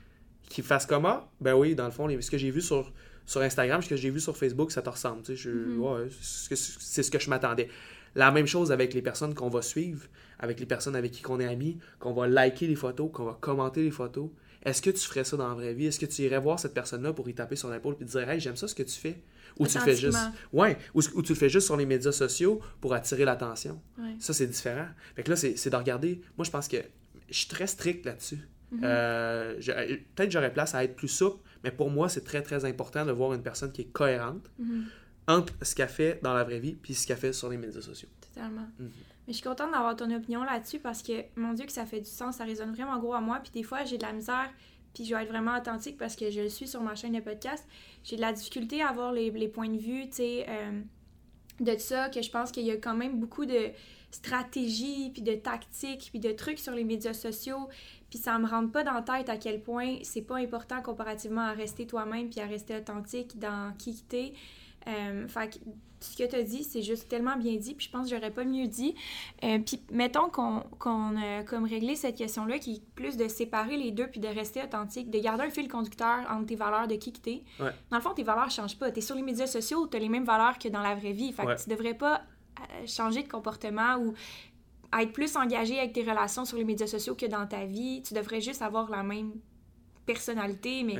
[0.50, 1.30] Qu'ils fassent comment?
[1.40, 2.92] Ben oui, dans le fond, ce que j'ai vu sur,
[3.24, 5.22] sur Instagram, ce que j'ai vu sur Facebook, ça te ressemble.
[5.22, 7.68] Tu sais, ouais, c'est ce que je m'attendais.
[8.14, 10.06] La même chose avec les personnes qu'on va suivre,
[10.38, 13.38] avec les personnes avec qui on est amis, qu'on va liker les photos, qu'on va
[13.40, 14.28] commenter les photos.
[14.64, 15.86] Est-ce que tu ferais ça dans la vraie vie?
[15.86, 18.28] Est-ce que tu irais voir cette personne-là pour y taper sur l'épaule et te dire
[18.28, 19.22] Hey, j'aime ça ce que tu fais?
[19.58, 20.18] Ou tu le fais juste.
[20.52, 23.80] Ouais, ou, tu le fais juste sur les médias sociaux pour attirer l'attention.
[24.18, 24.86] Ça, c'est différent.
[25.14, 26.20] Fait que là, c'est de regarder.
[26.36, 26.78] Moi, je pense que
[27.28, 28.38] je suis très strict là-dessus.
[28.72, 28.80] Mm-hmm.
[28.82, 29.56] Euh,
[30.14, 33.12] peut-être j'aurais place à être plus souple, mais pour moi, c'est très, très important de
[33.12, 34.50] voir une personne qui est cohérente.
[34.60, 34.82] Mm-hmm
[35.30, 37.80] entre ce qu'elle fait dans la vraie vie puis ce qu'elle fait sur les médias
[37.80, 38.08] sociaux.
[38.20, 38.66] Totalement.
[38.78, 38.90] Mhm.
[39.26, 42.00] Mais je suis contente d'avoir ton opinion là-dessus parce que, mon Dieu, que ça fait
[42.00, 43.40] du sens, ça résonne vraiment gros à moi.
[43.42, 44.50] Puis des fois, j'ai de la misère,
[44.94, 47.20] puis je vais être vraiment authentique parce que je le suis sur ma chaîne de
[47.20, 47.64] podcast.
[48.02, 50.80] J'ai de la difficulté à avoir les, les points de vue, tu sais, euh,
[51.60, 53.70] de ça, que je pense qu'il y a quand même beaucoup de
[54.10, 57.68] stratégies, puis de tactiques, puis de trucs sur les médias sociaux.
[58.10, 61.42] Puis ça me rentre pas dans la tête à quel point c'est pas important comparativement
[61.42, 64.32] à rester toi-même, puis à rester authentique dans qui t'es.
[64.86, 65.60] Euh, fait
[66.00, 68.30] ce que tu as dit, c'est juste tellement bien dit, puis je pense que j'aurais
[68.30, 68.94] pas mieux dit.
[69.44, 73.90] Euh, puis mettons qu'on a comme réglé cette question-là, qui est plus de séparer les
[73.90, 77.12] deux, puis de rester authentique, de garder un fil conducteur entre tes valeurs de qui
[77.12, 77.42] que t'es.
[77.58, 78.90] Dans le fond, tes valeurs changent pas.
[78.90, 81.32] T'es sur les médias sociaux, t'as les mêmes valeurs que dans la vraie vie.
[81.32, 82.22] Fait que tu devrais pas
[82.60, 84.14] euh, changer de comportement ou
[84.98, 88.02] être plus engagé avec tes relations sur les médias sociaux que dans ta vie.
[88.02, 89.32] Tu devrais juste avoir la même
[90.06, 90.96] personnalité, mais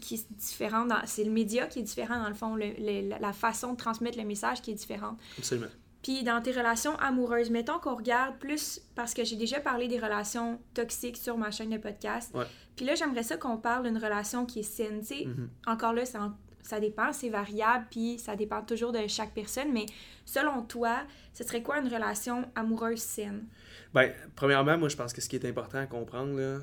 [0.00, 0.86] qui est différent.
[1.06, 4.62] C'est le média qui est différent, dans le fond, la façon de transmettre le message
[4.62, 5.18] qui est différente.
[5.38, 5.68] Absolument.
[6.02, 10.00] Puis dans tes relations amoureuses, mettons qu'on regarde plus, parce que j'ai déjà parlé des
[10.00, 12.34] relations toxiques sur ma chaîne de podcast.
[12.74, 15.00] Puis là, j'aimerais ça qu'on parle d'une relation qui est saine.
[15.00, 15.70] Tu sais, mm-hmm.
[15.70, 16.32] encore là, ça,
[16.62, 19.72] ça dépend, c'est variable, puis ça dépend toujours de chaque personne.
[19.72, 19.86] Mais
[20.24, 23.44] selon toi, ce serait quoi une relation amoureuse saine?
[23.92, 26.58] Ben, premièrement, moi, je pense que ce qui est important à comprendre, là,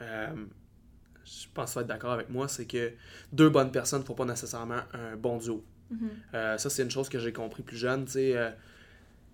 [0.00, 0.46] euh,
[1.24, 2.92] je pense que tu vas être d'accord avec moi, c'est que
[3.32, 5.64] deux bonnes personnes ne font pas nécessairement un bon duo.
[5.92, 5.96] Mm-hmm.
[6.34, 8.06] Euh, ça, c'est une chose que j'ai compris plus jeune.
[8.06, 8.50] Tu sais, euh,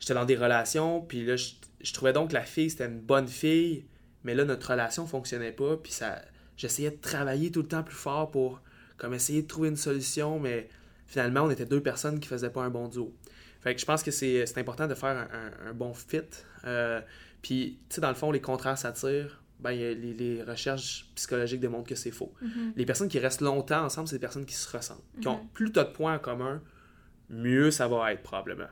[0.01, 3.29] j'étais dans des relations, puis là, je, trouvais donc que la fille, c'était une bonne
[3.29, 3.87] fille,
[4.25, 6.21] mais là, notre relation fonctionnait pas, puis ça,
[6.57, 8.61] j'essayais de travailler tout le temps plus fort pour
[8.99, 10.69] comme essayer de trouver une solution, mais
[11.07, 13.15] finalement, on était deux personnes qui faisaient pas un bon duo.
[13.61, 15.29] Fait que je pense que c'est important de faire
[15.67, 16.21] un, bon fit.
[16.65, 17.01] Euh,
[17.43, 21.89] puis, tu sais, dans le fond, les contrats s'attirent ben, les, les, recherches psychologiques démontrent
[21.89, 22.33] que c'est faux.
[22.43, 22.73] Mm-hmm.
[22.77, 25.03] Les personnes qui restent longtemps ensemble, c'est des personnes qui se ressentent.
[25.21, 25.53] Qui ont Mm-hmm.
[25.53, 26.63] plus de points en commun,
[27.29, 28.69] mieux ça va être probablement.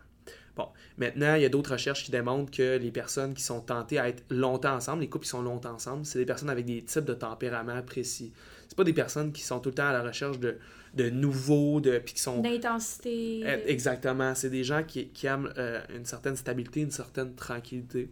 [0.54, 3.98] Bon, maintenant, il y a d'autres recherches qui démontrent que les personnes qui sont tentées
[3.98, 6.82] à être longtemps ensemble, les couples qui sont longtemps ensemble, c'est des personnes avec des
[6.82, 8.32] types de tempéraments précis.
[8.68, 10.58] C'est pas des personnes qui sont tout le temps à la recherche de,
[10.94, 12.40] de nouveaux, de, puis qui sont...
[12.40, 13.40] D'intensité.
[13.40, 14.34] Eh, Exactement.
[14.34, 18.10] C'est des gens qui, qui aiment euh, une certaine stabilité, une certaine tranquillité.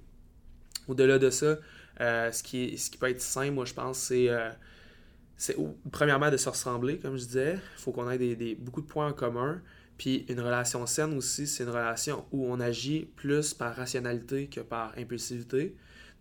[0.88, 1.58] Au-delà de ça,
[2.00, 4.28] euh, ce, qui est- ce qui peut être sain, moi, je pense, c'est...
[4.28, 4.50] euh,
[5.36, 5.56] c'est
[5.90, 7.54] premièrement de se ressembler, comme je disais.
[7.54, 9.60] Il faut qu'on ait des, des- beaucoup de points en commun.
[9.98, 14.60] Puis une relation saine aussi, c'est une relation où on agit plus par rationalité que
[14.60, 15.74] par impulsivité.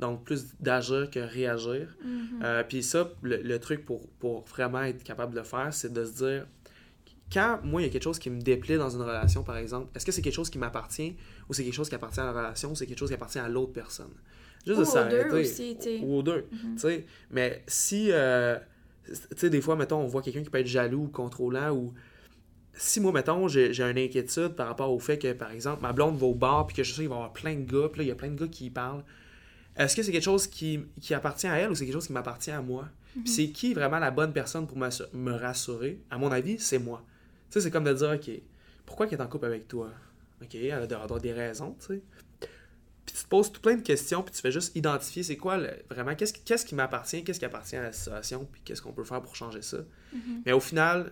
[0.03, 1.95] Donc plus d'agir que réagir.
[2.43, 5.93] Euh, puis ça, le, le truc pour, pour vraiment être capable de le faire, c'est
[5.93, 6.45] de se dire,
[7.31, 9.87] quand moi, il y a quelque chose qui me déplaît dans une relation, par exemple,
[9.95, 11.15] est-ce que c'est quelque chose qui m'appartient
[11.47, 13.39] ou c'est quelque chose qui appartient à la relation ou c'est quelque chose qui appartient
[13.39, 14.11] à l'autre personne?
[14.65, 15.29] Juste Ou de s'arrêter.
[15.29, 15.99] deux aussi, tu sais.
[16.03, 17.05] Ou aux deux, tu sais.
[17.31, 18.57] Mais si, euh,
[19.05, 21.93] tu sais, des fois, mettons, on voit quelqu'un qui peut être jaloux ou contrôlant ou
[22.75, 25.93] si moi, mettons, j'ai j'ai une inquiétude par rapport au fait que, par exemple, ma
[25.93, 27.87] blonde va au bar puis que je sais qu'il va y avoir plein de gars,
[27.89, 29.03] puis là, il y a plein de gars qui y parlent,
[29.75, 32.13] est-ce que c'est quelque chose qui, qui appartient à elle ou c'est quelque chose qui
[32.13, 32.87] m'appartient à moi?
[33.13, 35.99] Puis c'est qui vraiment la bonne personne pour me rassurer?
[36.09, 37.03] À mon avis, c'est moi.
[37.49, 38.31] Tu sais, c'est comme de dire, OK,
[38.85, 39.89] pourquoi qu'elle est en couple avec toi?
[40.41, 42.01] OK, elle a d'avoir des raisons, tu sais.
[43.05, 45.57] Puis tu te poses tout plein de questions, puis tu fais juste identifier c'est quoi
[45.57, 48.81] le- vraiment, qu'est-ce qui, qu'est-ce qui m'appartient, qu'est-ce qui appartient à la situation, puis qu'est-ce
[48.81, 49.77] qu'on peut faire pour changer ça.
[50.13, 50.41] Mhm.
[50.45, 51.11] Mais au final,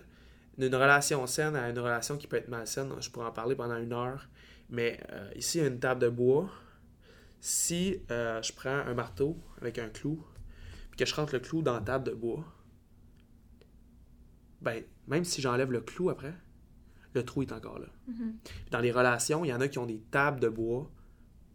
[0.58, 3.76] d'une relation saine à une relation qui peut être malsaine, je pourrais en parler pendant
[3.76, 4.26] une heure,
[4.70, 6.48] mais euh, ici, il y a une table de bois.
[7.44, 10.24] Si euh, je prends un marteau avec un clou,
[10.90, 12.44] puis que je rentre le clou dans la table de bois,
[14.60, 16.34] ben, même si j'enlève le clou après,
[17.14, 17.88] le trou est encore là.
[18.06, 18.36] Mhm.
[18.44, 20.88] Puis dans les relations, il y en a qui ont des tables de bois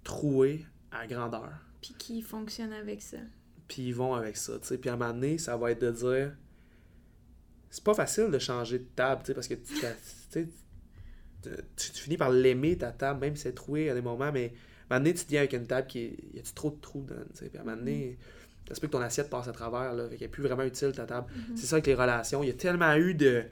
[0.04, 1.54] trouées à grandeur.
[1.82, 3.20] Puis qui fonctionne avec ça.
[3.70, 4.78] Puis ils vont avec ça, tu sais.
[4.78, 6.36] Puis à un moment donné, ça va être de dire...
[7.70, 10.50] C'est pas facile de changer de table, tu sais, parce que tu,
[11.78, 14.54] tu finis par l'aimer, ta table, même si c'est troué à des moments, mais
[14.90, 16.18] à un moment donné, tu te dis avec une table qui est...
[16.34, 17.22] Y a-tu trop de trous dedans.
[17.36, 18.18] Puis à un moment donné,
[18.68, 20.64] ça se peut que ton assiette passe à travers, là, fait qu'elle est plus vraiment
[20.64, 21.28] utile, ta table.
[21.50, 21.58] Mhm.
[21.58, 22.44] C'est ça avec les relations.
[22.44, 23.44] Il y a tellement eu de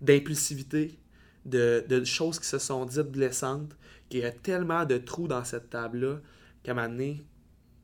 [0.00, 0.98] d'impulsivité,
[1.44, 3.76] de, de choses qui se sont dites blessantes,
[4.08, 6.18] qu'il y a tellement de trous dans cette table-là
[6.62, 7.24] qu'à un moment donné,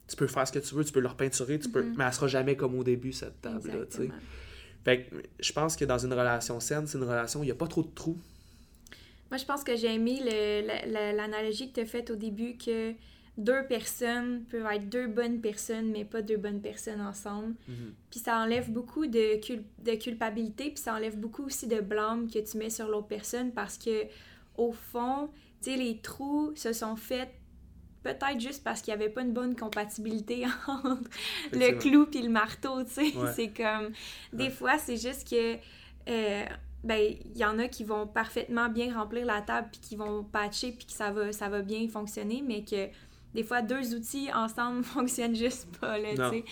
[0.09, 1.95] tu peux faire ce que tu veux, tu peux leur peinturer, tu peux, Mhm.
[1.97, 3.85] mais elle sera jamais comme au début, cette table-là.
[4.85, 7.53] Fait que je pense que dans une relation saine, c'est une relation où il n'y
[7.53, 8.19] a pas trop de trous.
[9.31, 10.21] Moi, je pense que j'ai aimé
[10.87, 12.95] la- l'analogie que tu as faite au début que
[13.39, 17.55] deux personnes peuvent être deux bonnes personnes, mais pas deux bonnes personnes ensemble.
[18.11, 22.29] Puis ça enlève beaucoup de, cul- de culpabilité, puis ça enlève beaucoup aussi de blâme
[22.31, 24.05] que tu mets sur l'autre personne parce que,
[24.57, 25.31] au fond,
[25.63, 27.31] tu sais, les trous se sont faits
[28.03, 30.99] peut-être juste parce qu'il n'y avait pas une bonne compatibilité entre
[31.53, 33.17] le clou puis le marteau, tu sais.
[33.17, 33.33] Ouais.
[33.37, 33.93] C'est comme...
[34.33, 34.51] Des Ouais.
[34.51, 35.57] fois, c'est juste que...
[36.09, 36.45] euh,
[36.85, 36.99] ben,
[37.35, 40.73] il y en a qui vont parfaitement bien remplir la table puis qui vont patcher
[40.73, 42.89] puis que ça va, ça va bien fonctionner, mais que
[43.35, 46.45] des fois, deux outils ensemble fonctionnent juste pas, là, tu sais.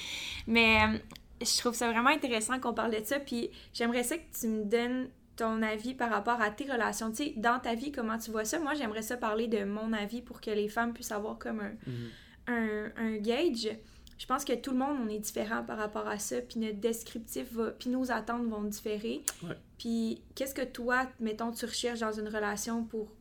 [0.46, 0.98] Mais euh,
[1.40, 4.64] je trouve ça vraiment intéressant qu'on parle de ça, puis j'aimerais ça que tu me
[4.64, 7.10] donnes ton avis par rapport à tes relations.
[7.10, 8.58] Tu sais, dans ta vie, comment tu vois ça?
[8.58, 11.72] Moi, j'aimerais ça parler de mon avis pour que les femmes puissent avoir comme un,
[11.86, 12.10] Mhm.
[12.48, 13.68] un, un gauge.
[14.18, 16.78] Je pense que tout le monde, on est différent par rapport à ça, puis notre
[16.78, 19.22] descriptif va, puis nos attentes vont différer.
[19.44, 19.56] Ouais.
[19.78, 23.12] Puis qu'est-ce que toi, mettons, tu recherches dans une relation pour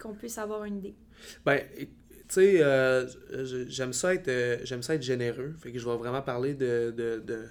[0.00, 0.94] qu'on puisse avoir une idée?
[1.44, 1.86] Ben, tu
[2.28, 3.06] sais, euh,
[3.68, 5.54] j'aime ça, être, euh, j'aime ça être généreux.
[5.58, 7.46] Fait que je vais vraiment parler de, de, de,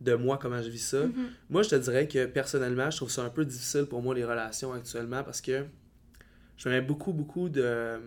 [0.00, 1.06] de moi, comment je vis ça.
[1.06, 1.30] Mhm.
[1.48, 4.24] Moi, je te dirais que personnellement, je trouve ça un peu difficile pour moi, les
[4.24, 5.64] relations actuellement, parce que
[6.60, 7.98] je me mets beaucoup, beaucoup de,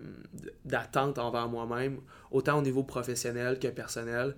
[0.63, 4.35] d'attentes envers moi-même, autant au niveau professionnel que personnel.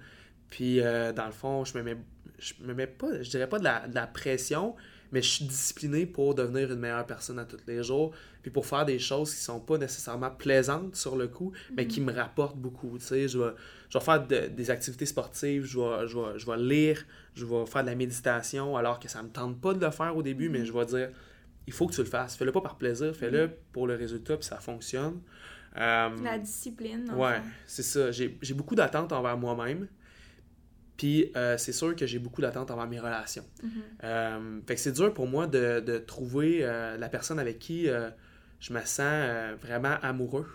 [0.50, 1.98] Puis, euh, dans le fond, je me mets,
[2.40, 4.74] je me mets pas, je dirais pas de la, de la pression,
[5.12, 8.66] mais je suis discipliné pour devenir une meilleure personne à tous les jours, puis pour
[8.66, 12.58] faire des choses qui sont pas nécessairement plaisantes sur le coup, mais qui me rapportent
[12.58, 12.98] beaucoup.
[12.98, 13.52] Tu sais, je vais,
[13.90, 17.44] je vais faire de- des activités sportives, je vais, je, vais, je vais lire, je
[17.46, 20.24] vais faire de la méditation, alors que ça me tente pas de le faire au
[20.24, 21.10] début, mais je vais dire,
[21.68, 22.36] il faut que tu le fasses.
[22.36, 25.22] Fais-le pas par plaisir, fais-le pour le résultat, puis ça fonctionne.
[25.78, 27.12] Euh, La discipline.
[27.16, 28.12] Ouais, c'est ça.
[28.12, 29.88] J'ai j'ai beaucoup d'attentes envers moi-même.
[30.98, 33.44] Puis euh, c'est sûr que j'ai beaucoup d'attentes envers mes relations.
[33.62, 33.70] Mhm.
[34.06, 37.88] Euh, fait que c'est dur pour moi de, de trouver la personne avec qui
[38.60, 40.48] je me sens vraiment amoureux.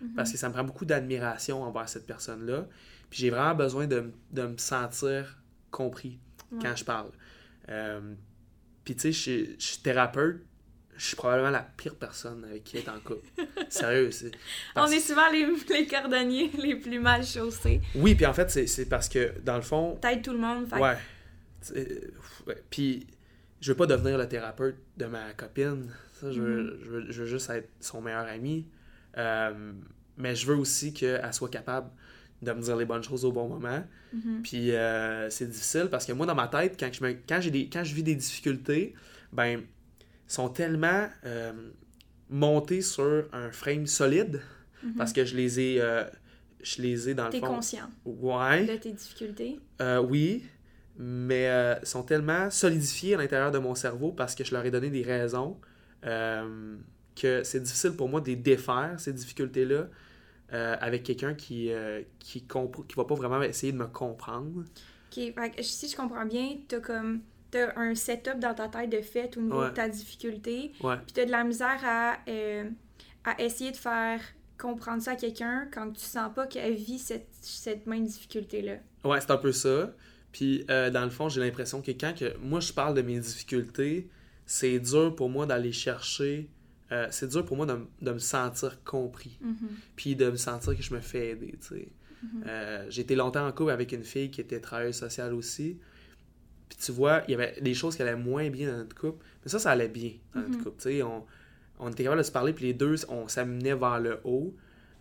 [0.00, 0.14] Mhm.
[0.16, 2.66] Parce que ça me prend beaucoup d'admiration envers cette personne-là.
[3.10, 5.38] Puis j'ai vraiment besoin de, de me sentir
[5.70, 6.18] compris
[6.52, 6.58] Ouais.
[6.62, 7.10] quand je parle.
[8.84, 10.44] Puis tu sais, je suis thérapeute.
[10.96, 13.26] Je suis probablement la pire personne avec qui être en couple.
[13.68, 14.10] Sérieux.
[14.10, 14.30] c'est-
[14.76, 17.80] On est souvent les, les cordonniers les plus mal chaussés.
[17.94, 20.66] Oui, puis en fait, c'est- parce que, dans le fond, T'aides tout le monde.
[20.68, 20.96] fait que- ouais.
[22.70, 23.06] Puis,
[23.60, 25.90] je veux pas devenir le thérapeute de ma copine.
[26.20, 28.66] Ça, je, veux, je, veux, je veux juste être son meilleur ami.
[29.16, 29.72] Euh,
[30.16, 31.90] mais je veux aussi qu'elle soit capable
[32.42, 33.82] de me dire les bonnes choses au bon moment.
[34.12, 34.42] Mhm.
[34.42, 37.68] Puis euh, c'est difficile parce que moi, dans ma tête, quand je, me, quand des,
[37.68, 38.94] quand je vis des difficultés,
[39.32, 39.62] ben,
[40.26, 41.52] sont tellement euh,
[42.30, 44.40] montés sur un frame solide
[44.82, 44.94] Mhm.
[44.96, 46.04] parce que je les ai, euh,
[46.62, 47.46] je les ai dans le T'es fond.
[47.46, 48.66] conscient Ouais.
[48.66, 49.58] de tes difficultés?
[49.80, 50.44] Euh, oui,
[50.98, 51.46] mais
[51.84, 55.02] sont tellement solidifiés à l'intérieur de mon cerveau parce que je leur ai donné des
[55.02, 55.58] raisons
[56.02, 59.88] que c'est difficile pour moi de les défaire, ces difficultés-là,
[60.80, 64.60] avec quelqu'un qui, euh, qui, qui va pas vraiment essayer de me comprendre.
[65.10, 67.20] Ok, fait si je comprends bien, t'as comme
[67.54, 69.70] t'as un setup dans ta tête de fait au niveau Ouais.
[69.70, 72.68] de ta difficulté, Ouais, puis t'as de la misère à, euh,
[73.24, 74.20] à essayer de faire
[74.58, 78.76] comprendre ça à quelqu'un quand tu sens pas qu'elle vit cette, cette même difficulté-là.
[79.04, 79.92] ouais c'est un peu ça.
[80.32, 83.18] Puis, euh, dans le fond, j'ai l'impression que quand que moi je parle de mes
[83.20, 84.08] difficultés,
[84.46, 86.48] c'est dur pour moi d'aller chercher.
[86.92, 89.38] euh, c'est dur pour moi de, de me sentir compris.
[89.40, 89.56] Mhm.
[89.96, 91.88] puis de me sentir que je me fais aider, tu sais.
[92.46, 95.78] Euh, j'ai été longtemps en couple avec une fille qui était travailleuse sociale aussi.
[96.76, 99.24] Puis tu vois, il y avait des choses qui allaient moins bien dans notre couple,
[99.44, 100.64] mais ça, ça allait bien dans notre Mhm.
[100.64, 101.02] couple, tu sais.
[101.02, 101.24] On,
[101.78, 104.54] on était capable de se parler, puis les deux, on s'amenait vers le haut.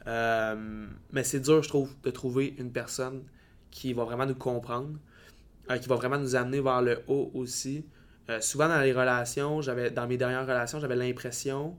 [0.05, 3.23] Euh, mais c'est dur, je trouve, de trouver une personne
[3.71, 4.99] qui va vraiment nous comprendre,
[5.71, 7.85] euh, qui va vraiment nous amener vers le haut aussi.
[8.29, 11.77] Euh, souvent dans les relations, j'avais dans mes dernières relations, j'avais l'impression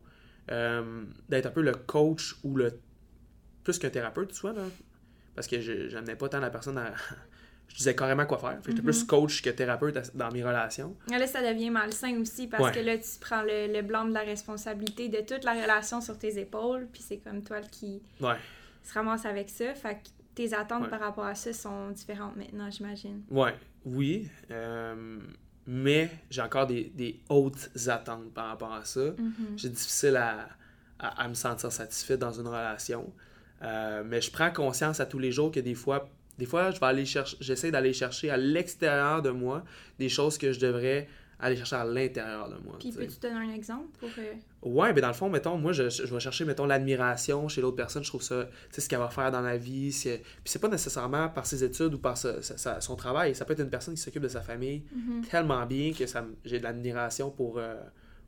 [0.49, 2.79] d'être un peu le coach ou le
[3.63, 4.65] plus qu'un thérapeute, tu vois, là.
[5.35, 6.93] Parce que je n'amenais pas tant la personne à.
[7.69, 8.53] Je disais carrément quoi faire.
[8.63, 8.85] Fait J'étais Mhm.
[8.85, 10.97] plus coach que thérapeute dans mes relations.
[11.11, 12.73] Là, ça devient malsain aussi parce Ouais.
[12.73, 16.17] que là, tu prends le, le blâme de la responsabilité de toute la relation sur
[16.19, 18.37] tes épaules, puis c'est comme toi qui Ouais.
[18.83, 19.75] se ramasse avec ça.
[19.75, 20.89] Fait que tes attentes Ouais.
[20.91, 23.23] par rapport à ça sont différentes maintenant, j'imagine.
[23.31, 23.55] Ouais,
[23.85, 24.29] oui.
[24.51, 25.19] euh,
[25.67, 29.01] mais j'ai encore des, des hautes attentes par rapport à ça.
[29.17, 29.57] Mhm.
[29.59, 30.49] C'est difficile à,
[30.99, 33.13] à, à me sentir satisfait dans une relation.
[33.63, 36.09] Euh, mais je prends conscience à tous les jours que des fois,
[36.39, 39.65] des fois, je vais aller chercher, j'essaie d'aller chercher à l'extérieur de moi
[39.99, 41.09] des choses que je devrais
[41.39, 42.77] aller chercher à l'intérieur de moi.
[42.79, 44.09] Puis peux-tu donner un exemple pour.
[44.19, 47.61] euh, Ouais, mais dans le fond, mettons, moi, je, je vais chercher, mettons, l'admiration chez
[47.61, 48.03] l'autre personne.
[48.03, 49.91] Je trouve ça, tu sais, ce qu'elle va faire dans la vie.
[49.93, 53.35] Puis c'est pas nécessairement par ses études ou par son travail.
[53.35, 55.23] Ça peut être une personne qui s'occupe de sa famille mhm.
[55.31, 57.75] tellement bien que ça, j'ai de l'admiration pour, euh,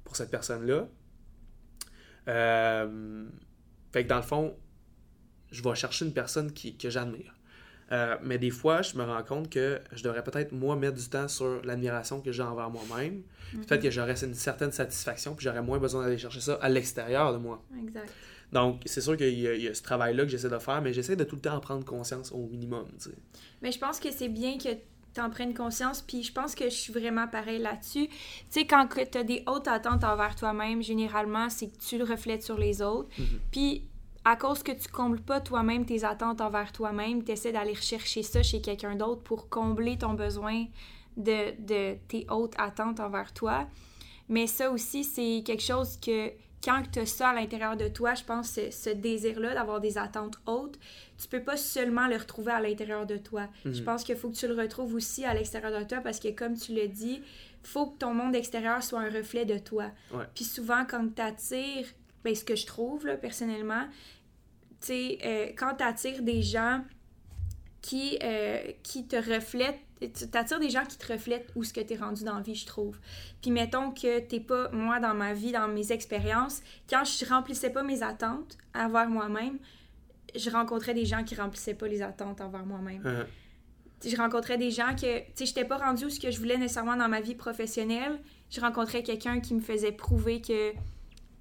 [0.05, 0.89] pour cette personne-là.
[2.29, 3.27] Euh,
[3.93, 4.57] fait que dans le fond,
[5.53, 7.36] je vais chercher une personne qui, que j'admire.
[7.93, 11.09] Euh, mais des fois, je me rends compte que je devrais peut-être, moi, mettre du
[11.09, 13.23] temps sur l'admiration que j'ai envers moi-même.
[13.67, 17.33] Peut-être que j'aurais une certaine satisfaction, puis j'aurais moins besoin d'aller chercher ça à l'extérieur
[17.33, 17.63] de moi.
[17.81, 18.13] Exact.
[18.53, 20.83] Donc, c'est sûr qu'il y, a- il y a ce travail-là que j'essaie de faire,
[20.83, 22.87] mais j'essaie de tout le temps en prendre conscience au minimum.
[22.99, 23.17] tu sais.
[23.63, 24.69] Mais je pense que c'est bien que
[25.15, 28.09] tu en prennes conscience, puis je pense que je suis vraiment pareil là-dessus.
[28.09, 28.15] Tu
[28.51, 32.43] sais, quand tu as des hautes attentes envers toi-même, généralement, c'est que tu le reflètes
[32.43, 33.09] sur les autres.
[33.19, 33.27] Mhm.
[33.51, 33.85] Puis,
[34.29, 38.23] à cause que tu combles pas toi-même tes attentes envers toi-même, tu essaies d'aller rechercher
[38.25, 40.65] ça chez quelqu'un d'autre pour combler ton besoin
[41.17, 43.69] de, de tes hautes attentes envers toi.
[44.29, 46.33] Mais ça aussi, c'est quelque chose que
[46.65, 49.97] quand tu as ça à l'intérieur de toi, je pense, ce, ce désir-là d'avoir des
[49.99, 50.77] attentes hautes,
[51.17, 53.47] tu peux pas seulement le retrouver à l'intérieur de toi.
[53.65, 53.85] Je Mhm.
[53.85, 56.55] pense qu'il faut que tu le retrouves aussi à l'extérieur de toi parce que, comme
[56.57, 57.23] tu le dis,
[57.63, 59.85] faut que ton monde extérieur soit un reflet de toi.
[60.13, 60.25] Ouais.
[60.35, 61.87] Puis souvent, quand tu attires,
[62.25, 63.85] ben, ce que je trouve, là, personnellement,
[64.87, 66.83] tu sais, euh, quand tu attires des gens
[67.83, 71.81] qui, euh, qui te reflètent, tu t'attires des gens qui te reflètent où ce que
[71.81, 72.99] tu es rendu dans la vie, je trouve.
[73.41, 77.71] Puis mettons que t'es pas, moi, dans ma vie, dans mes expériences, quand je remplissais
[77.71, 79.59] pas mes attentes envers moi-même,
[80.35, 83.03] je rencontrais des gens qui remplissaient pas les attentes envers moi-même.
[84.01, 86.39] Sais, je rencontrais des gens que, tu sais, j'étais pas rendue où ce que je
[86.39, 88.21] voulais nécessairement dans ma vie professionnelle.
[88.51, 90.73] Je rencontrais quelqu'un qui me faisait prouver que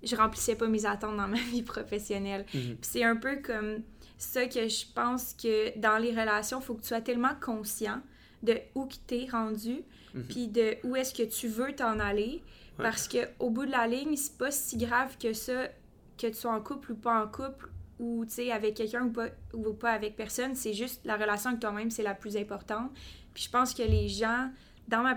[0.03, 2.45] je remplissais pas mes attentes dans ma vie professionnelle.
[2.51, 3.81] Puis c'est un peu comme
[4.17, 8.01] ça que je pense que dans les relations, il faut que tu sois tellement conscient
[8.43, 9.81] de où tu t'es rendu,
[10.13, 10.23] Mhm.
[10.29, 12.41] puis de où est-ce que tu veux t'en aller.
[12.77, 12.83] Ouais.
[12.83, 15.67] Parce que au bout de la ligne, c'est pas si grave que ça,
[16.17, 17.69] que tu sois en couple ou pas en couple,
[17.99, 20.55] ou tu sais, avec quelqu'un ou pas, ou pas avec personne.
[20.55, 22.91] C'est juste la relation avec toi-même, c'est la plus importante.
[23.33, 24.49] Puis je pense que les gens,
[24.87, 25.15] dans ma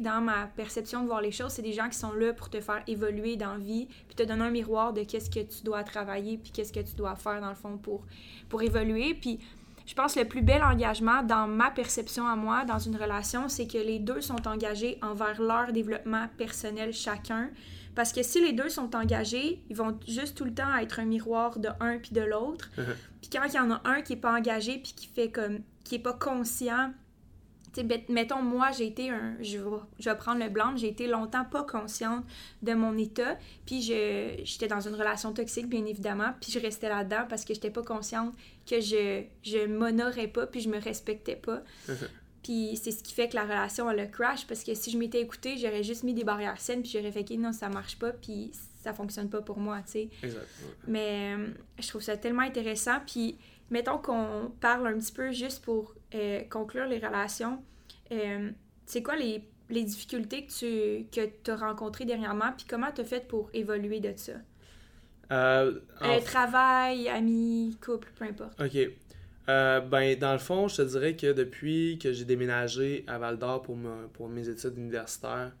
[0.00, 2.60] dans ma perception de voir les choses, c'est des gens qui sont là pour te
[2.60, 5.82] faire évoluer dans la vie, puis te donner un miroir de qu'est-ce que tu dois
[5.82, 8.04] travailler, puis qu'est-ce que tu dois faire dans le fond pour,
[8.48, 9.14] pour évoluer.
[9.14, 9.40] Puis
[9.86, 13.48] je pense que le plus bel engagement dans ma perception à moi, dans une relation,
[13.48, 17.50] c'est que les deux sont engagés envers leur développement personnel chacun.
[17.94, 21.04] Parce que si les deux sont engagés, ils vont juste tout le temps être un
[21.04, 22.70] miroir de un puis de l'autre.
[23.20, 25.60] Puis quand il y en a un qui est pas engagé puis qui fait comme
[25.84, 26.92] qui est pas conscient
[28.08, 29.36] mettons, moi, j'ai été un.
[29.40, 32.24] Je vais, je vais prendre le blanc, j'ai été longtemps pas consciente
[32.62, 33.38] de mon état.
[33.66, 36.32] Puis je, j'étais dans une relation toxique, bien évidemment.
[36.40, 38.34] Puis je restais là-dedans parce que j'étais pas consciente
[38.68, 41.62] que je, je m'honorais pas, puis je me respectais pas.
[42.42, 44.46] puis c'est ce qui fait que la relation, elle a crash.
[44.46, 47.20] Parce que si je m'étais écoutée, j'aurais juste mis des barrières saines, puis j'aurais fait,
[47.20, 48.50] OK, non, ça marche pas, puis
[48.82, 50.08] ça fonctionne pas pour moi, tu sais.
[50.86, 51.48] Mais euh,
[51.78, 52.98] je trouve ça tellement intéressant.
[53.06, 53.38] Puis
[53.70, 57.62] mettons qu'on parle un petit peu juste pour euh, conclure les relations.
[58.10, 58.50] Euh,
[58.84, 63.04] c'est quoi les, les, difficultés que tu que as rencontrées dernièrement, puis comment tu as
[63.04, 64.32] fait pour évoluer de ça?
[65.30, 65.80] Euh,
[66.24, 68.60] travail, amis, couple, peu importe.
[68.60, 68.76] OK.
[69.46, 73.62] ben, dans le fond, je te dirais que depuis que j'ai déménagé à Val d'Or
[73.62, 73.78] pour,
[74.12, 75.52] pour mes études universitaires,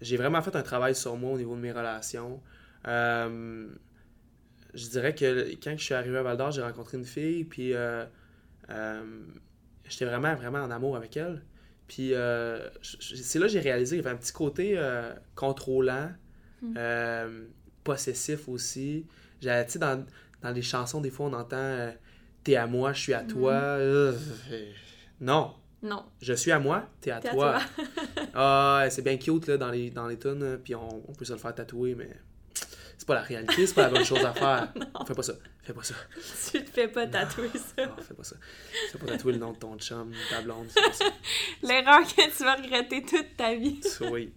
[0.00, 2.40] j'ai vraiment fait un travail sur moi au niveau de mes relations.
[2.86, 3.68] je
[4.90, 7.74] dirais que quand je suis arrivé à Val d'Or, j'ai rencontré une fille, puis
[9.88, 11.42] j'étais vraiment, vraiment en amour avec elle.
[11.86, 16.10] Puis euh, c'est là que j'ai réalisé qu'il y avait un petit côté euh, contrôlant,
[16.62, 16.74] hmm.
[16.76, 17.44] euh,
[17.82, 19.06] possessif aussi.
[19.40, 20.04] Tu sais, dans,
[20.42, 21.92] dans, les chansons, des fois, on entend
[22.44, 23.78] T'es à moi, je suis à toi.
[23.78, 24.14] Hmm.
[25.20, 25.54] non.
[25.80, 26.04] Non.
[26.20, 27.60] Je suis à moi, t'es à, toi.
[28.34, 31.32] ah, c'est bien cute là, dans les, dans les tunes, puis on, on, peut se
[31.32, 32.10] le faire tatouer, mais
[32.98, 34.72] c'est pas la réalité, c'est pas la bonne chose à faire.
[35.06, 35.34] Fais pas ça.
[35.68, 35.94] Fais pas ça.
[36.50, 37.84] Tu te fais pas tatouer ça.
[37.84, 38.36] Non, fais pas ça.
[38.90, 40.66] Fais pas tatouer le nom de ton chum, ta blonde.
[41.62, 43.78] L'erreur que tu vas regretter toute ta vie.
[44.10, 44.32] oui.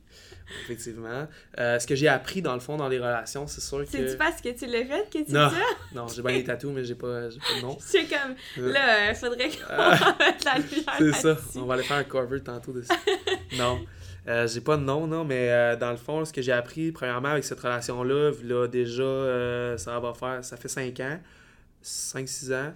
[0.64, 1.30] Effectivement.
[1.58, 3.92] Euh, ce que j'ai appris dans le fond dans les relations, c'est sûr que.
[3.92, 5.48] C'est-tu parce que tu l'as fait que tu non.
[5.48, 5.62] dis ça?
[5.94, 7.78] Non, j'ai bien des tatous, mais j'ai pas, pas de nom.
[7.80, 8.36] C'est comme.
[8.58, 8.74] Euh.
[8.74, 9.96] Là, il faudrait qu'on euh...
[10.20, 10.96] mette la lumière.
[10.98, 11.38] C'est ça.
[11.56, 12.92] On va aller faire un cover tantôt dessus.
[13.58, 13.80] non.
[14.28, 16.92] Euh, j'ai pas de nom, non, mais euh, dans le fond, ce que j'ai appris,
[16.92, 21.20] premièrement, avec cette relation-là, là, déjà, euh, ça va faire, ça fait 5 ans,
[21.84, 22.74] 5-6 ans,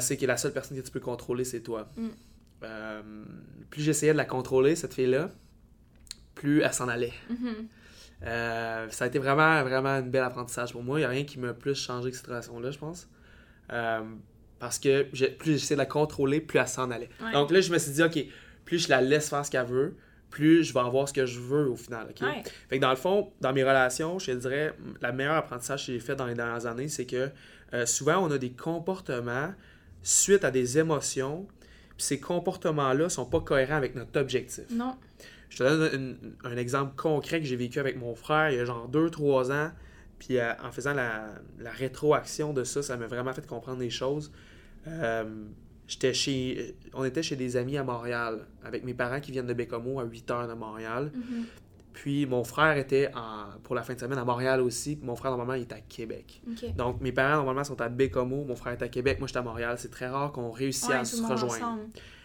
[0.00, 1.88] c'est que la seule personne que tu peux contrôler, c'est toi.
[1.96, 2.08] Mm.
[3.70, 5.30] plus j'essayais de la contrôler, cette fille-là,
[6.34, 7.14] plus elle s'en allait.
[7.30, 8.90] Mm-hmm.
[8.90, 10.98] ça a été vraiment, vraiment un bel apprentissage pour moi.
[10.98, 13.08] Il n'y a rien qui m'a plus changé que cette relation-là, je pense.
[14.58, 17.08] parce que plus j'essayais de la contrôler, plus elle s'en allait.
[17.32, 18.18] Donc là, je me suis dit, OK,
[18.66, 19.96] plus je la laisse faire ce qu'elle veut,
[20.30, 22.08] plus je vais avoir ce que je veux au final.
[22.68, 25.92] Fait que dans le fond, dans mes relations, je te dirais, la meilleure apprentissage que
[25.92, 27.30] j'ai fait dans les dernières années, c'est que
[27.74, 29.52] euh, souvent on a des comportements
[30.02, 31.46] suite à des émotions,
[31.96, 34.64] puis ces comportements-là sont pas cohérents avec notre objectif.
[34.70, 34.96] Non.
[35.50, 38.64] Je te donne un exemple concret que j'ai vécu avec mon frère il y a
[38.64, 39.70] genre 2-3 ans,
[40.18, 43.90] puis euh, en faisant la, la, rétroaction de ça, ça m'a vraiment fait comprendre des
[43.90, 44.32] choses.
[44.86, 45.24] Euh,
[45.88, 49.54] J'étais chez, on était chez des amis à Montréal, avec mes parents qui viennent de
[49.54, 51.10] Bécomo à 8 heures de Montréal.
[51.14, 51.46] Mhm.
[51.94, 54.96] Puis mon frère était en, pour la fin de semaine à Montréal aussi.
[54.96, 56.42] Puis mon frère, normalement, il est à Québec.
[56.76, 58.44] Donc mes parents, normalement, sont à Bécomo.
[58.44, 59.18] Mon frère est à Québec.
[59.18, 59.76] Moi, je suis à Montréal.
[59.78, 61.80] C'est très rare qu'on réussisse à se rejoindre.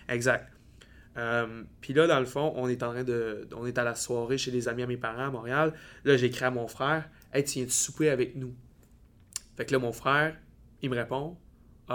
[0.10, 0.52] Exact.
[1.18, 3.48] Euh, puis là, dans le fond, on est en train de.
[3.56, 5.74] On est à la soirée chez des amis à mes parents à Montréal.
[6.04, 8.54] Là, j'écris à mon frère Hey, tu viens de souper avec nous
[9.56, 10.36] Fait que là, mon frère,
[10.82, 11.38] il me répond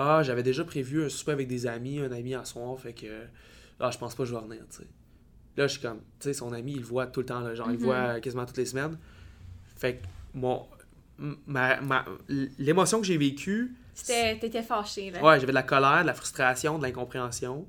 [0.00, 3.24] ah, j'avais déjà prévu un souper avec des amis, un ami à soir, fait que.
[3.80, 4.88] Ah, je pense pas que je vais revenir, tu sais.
[5.56, 5.98] Là, je suis comme.
[6.20, 8.14] Tu sais, son ami, il le voit tout le temps, là, genre, il le voit
[8.14, 8.20] mhm.
[8.20, 8.96] quasiment toutes les semaines.
[9.76, 10.66] Fait que, mon.
[11.46, 12.04] Ma, ma,
[12.58, 13.74] l'émotion que j'ai vécue.
[14.06, 15.20] T'étais fâché, là.
[15.20, 17.66] Ouais, j'avais de la colère, de la frustration, de l'incompréhension.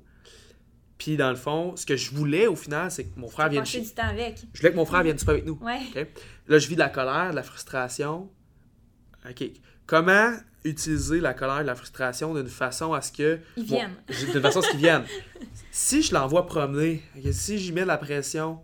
[0.98, 3.64] Puis, dans le fond, ce que je voulais, au final, c'est que mon frère vienne.
[3.64, 4.38] du temps avec.
[4.52, 5.58] Je voulais que mon frère vienne souper avec nous.
[5.60, 5.80] Ouais.
[6.46, 8.30] Là, je vis de la colère, de la frustration.
[9.28, 9.50] OK.
[9.90, 13.40] Comment utiliser la colère et la frustration d'une façon à ce que.
[13.56, 13.96] Ils viennent.
[14.32, 15.02] d'une façon à ce qu'ils viennent.
[15.72, 18.60] si je l'envoie promener, si j'y mets de la pression,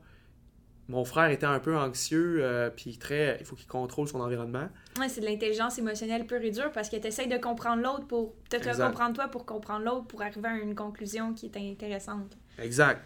[0.88, 3.38] mon frère était un peu anxieux, euh, puis très.
[3.40, 4.68] Il faut qu'il contrôle son environnement.
[5.00, 8.06] Ouais, c'est de l'intelligence émotionnelle pure et dure parce que tu essaies de comprendre l'autre
[8.06, 8.36] pour.
[8.48, 12.38] te comprendre toi pour comprendre l'autre pour arriver à une conclusion qui est intéressante.
[12.56, 13.02] Exact.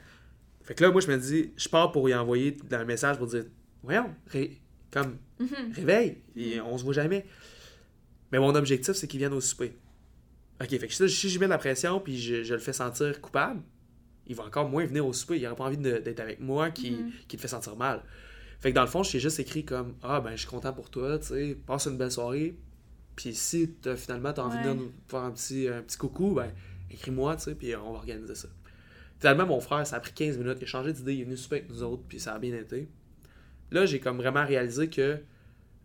[0.61, 3.29] Fait que là, moi, je me dis, je pars pour y envoyer un message pour
[3.29, 3.47] dire
[3.83, 4.11] Voyons,
[4.91, 5.75] comme, mm-hmm.
[5.75, 7.25] réveille, et on se voit jamais.
[8.33, 9.76] Mais mon objectif, c'est qu'il vienne au souper.
[10.61, 13.62] OK, fait que si je mets de la pression puis je, le fais sentir coupable,
[14.26, 15.37] il va encore moins venir au souper.
[15.37, 17.26] Il n'aura pas envie d'être avec moi qui, mm-hmm.
[17.26, 18.03] qui, te fait sentir mal.
[18.61, 20.72] Fait que dans le fond, je t'ai juste écrit comme Ah, ben, je suis content
[20.72, 22.57] pour toi, tu sais, passe une belle soirée.
[23.16, 26.35] Puis si as, finalement tu as envie de nous faire un petit, un petit coucou,
[26.35, 26.53] ben,
[26.91, 28.49] écris-moi, tu sais, puis on va organiser ça.
[29.18, 31.37] Finalement, mon frère, ça a pris 15 minutes, il a changé d'idée, il est venu
[31.37, 32.89] souper avec nous autres, puis ça a bien été.
[33.70, 35.18] Là, j'ai comme vraiment réalisé que,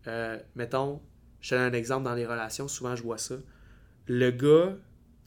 [0.08, 1.02] euh, mettons,
[1.46, 3.36] je te donne un exemple dans les relations, souvent je vois ça.
[4.08, 4.76] Le gars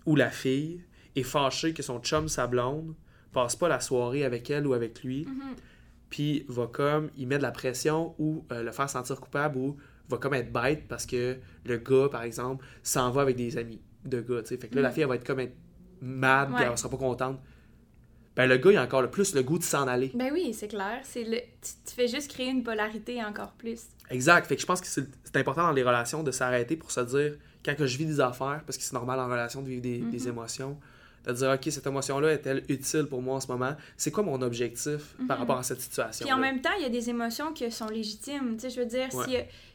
[0.05, 0.83] ou la fille
[1.15, 2.97] est fâché que son chum, sa blonde,
[3.33, 5.57] passe pas la soirée avec elle ou avec lui, mm-hmm.
[6.11, 9.77] puis va comme, il met de la pression ou euh, le faire sentir coupable ou
[10.09, 13.81] va comme être bête parce que le gars, par exemple, s'en va avec des amis
[14.05, 14.57] de gars, tu sais.
[14.57, 14.93] Fait que là, la mm.
[14.93, 15.57] fille, elle va être comme être
[16.01, 17.41] mad, puis elle sera pas contente.
[18.39, 20.13] Ben le gars, il a encore le plus le goût de s'en aller.
[20.15, 21.01] Ben oui, c'est clair.
[21.03, 21.39] C'est le...
[21.39, 23.81] Tu, fais juste créer une polarité encore plus.
[24.11, 24.47] Exact.
[24.47, 27.33] Fait que je pense que c'est important dans les relations de s'arrêter pour se dire,
[27.65, 29.99] quand que je vis des affaires, parce que c'est normal en relation de vivre des,
[29.99, 30.29] des mm-hmm.
[30.29, 30.79] émotions,
[31.27, 33.75] de dire, OK, cette émotion-là est-elle utile pour moi en ce moment?
[33.97, 35.41] C'est quoi mon objectif par mm-hmm.
[35.41, 36.25] rapport à cette situation?
[36.25, 38.55] Puis en même temps, il y a des émotions qui sont légitimes.
[38.55, 39.09] Tu sais, je veux dire,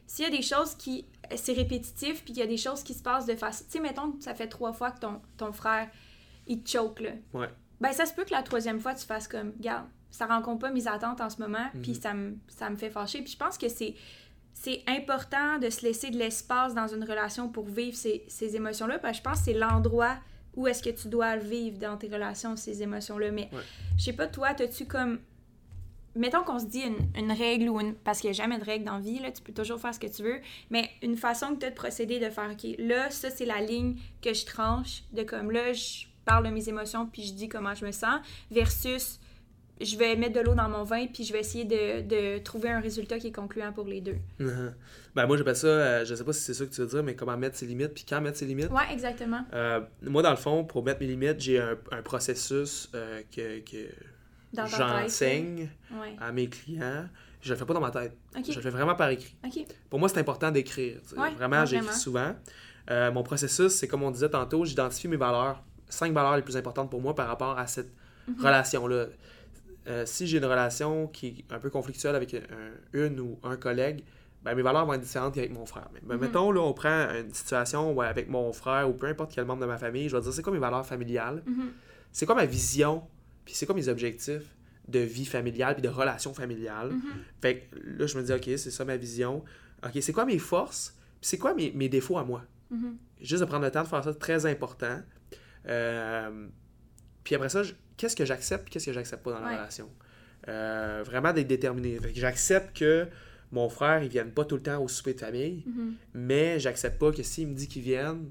[0.08, 1.04] s'il y, a des choses qui.
[1.36, 3.66] C'est répétitif, puis il y a des choses qui se passent de façon.
[3.66, 5.90] Tu sais, mettons, ça fait trois fois que ton, ton frère,
[6.48, 7.12] il te choke, là.
[7.34, 7.50] Ouais.
[7.84, 10.72] Ben, ça se peut que la troisième fois, tu fasses comme, regarde, ça rencontre pas
[10.72, 12.02] mes attentes en ce moment, puis mm-hmm.
[12.02, 13.22] ça me, ça me fait fâcher.
[13.22, 13.96] Puis je pense que c'est
[14.54, 19.00] c'est important de se laisser de l'espace dans une relation pour vivre ces, ces émotions-là,
[19.00, 20.16] parce que je pense que c'est l'endroit
[20.56, 23.32] où est-ce que tu dois vivre dans tes relations, ces émotions-là.
[23.32, 23.50] Mais
[23.98, 25.20] je sais pas, toi, as-tu comme.
[26.16, 27.96] Mettons qu'on se dit une, une, règle ou une.
[27.96, 29.94] Parce qu'il n'y a jamais de règle dans la vie, là, tu peux toujours faire
[29.94, 30.40] ce que tu veux.
[30.70, 33.60] Mais une façon que tu as de procéder, de faire, OK, là, ça, c'est la
[33.60, 37.50] ligne que je tranche, de comme là, je parle de mes émotions puis je dis
[37.50, 38.20] comment je me sens,
[38.52, 39.20] versus
[39.82, 42.70] je vais mettre de l'eau dans mon vin puis je vais essayer de, de, trouver
[42.70, 44.18] un résultat qui est concluant pour les deux.
[44.40, 44.74] Uh-huh.
[45.16, 47.04] Ben moi, j'appelle ça, euh, je sais pas si c'est ça que tu veux dire,
[47.04, 48.70] mais comment mettre ses limites puis quand mettre ses limites.
[48.72, 49.46] Ouais, exactement.
[49.54, 53.60] Euh, moi, dans le fond, pour mettre mes limites, j'ai un, un, processus euh, que,
[53.60, 53.90] que
[54.54, 55.70] j'enseigne
[56.20, 57.08] à mes clients.
[57.42, 58.16] Je le fais pas dans ma tête.
[58.48, 59.36] Je le fais vraiment par écrit.
[59.90, 61.00] Pour moi, c'est important d'écrire.
[61.38, 62.34] vraiment, j'écris souvent.
[62.90, 66.90] mon processus, c'est comme on disait tantôt, j'identifie mes valeurs, cinq valeurs les plus importantes
[66.90, 67.92] pour moi par rapport à cette
[68.28, 68.36] mhm.
[68.40, 69.06] relation-là.
[69.88, 72.36] Euh, si j'ai une relation qui est un peu conflictuelle avec
[72.94, 74.04] une ou un collègue,
[74.44, 75.88] ben, mes valeurs vont être différentes qu'avec mon frère.
[75.94, 76.22] Mais, ben, mhm.
[76.22, 79.68] mettons, là, on prend une situation avec mon frère ou peu importe quel membre de
[79.68, 81.72] ma famille, je vais dire c'est quoi mes valeurs familiales, mhm.
[82.12, 83.04] c'est quoi ma vision,
[83.46, 84.56] puis c'est quoi mes objectifs
[84.90, 86.92] de vie familiale puis de relation familiale.
[86.92, 87.02] Mhm.
[87.42, 89.44] Fait que là, je me dis, OK, c'est ça ma vision.
[89.86, 92.44] OK, c'est quoi mes forces, puis c'est quoi mes, mes, défauts à moi?
[93.22, 95.00] Juste de prendre le temps de faire ça, c'est très important.
[95.68, 96.48] Euh,
[97.24, 97.62] puis après ça,
[97.98, 99.90] qu'est-ce que j'accepte qu'est-ce que j'accepte pas dans la relation?
[100.48, 102.00] Euh, vraiment d'être déterminé.
[102.14, 103.08] J'accepte que
[103.52, 105.94] mon frère, il vienne pas tout le temps au souper de famille, mm-hmm.
[106.16, 108.30] mais j'accepte pas que s'il me dit qu'il vienne,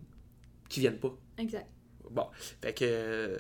[0.68, 1.16] qu'il vienne pas.
[1.38, 1.66] Exact.
[2.10, 2.26] Bon.
[2.60, 3.38] Fait que.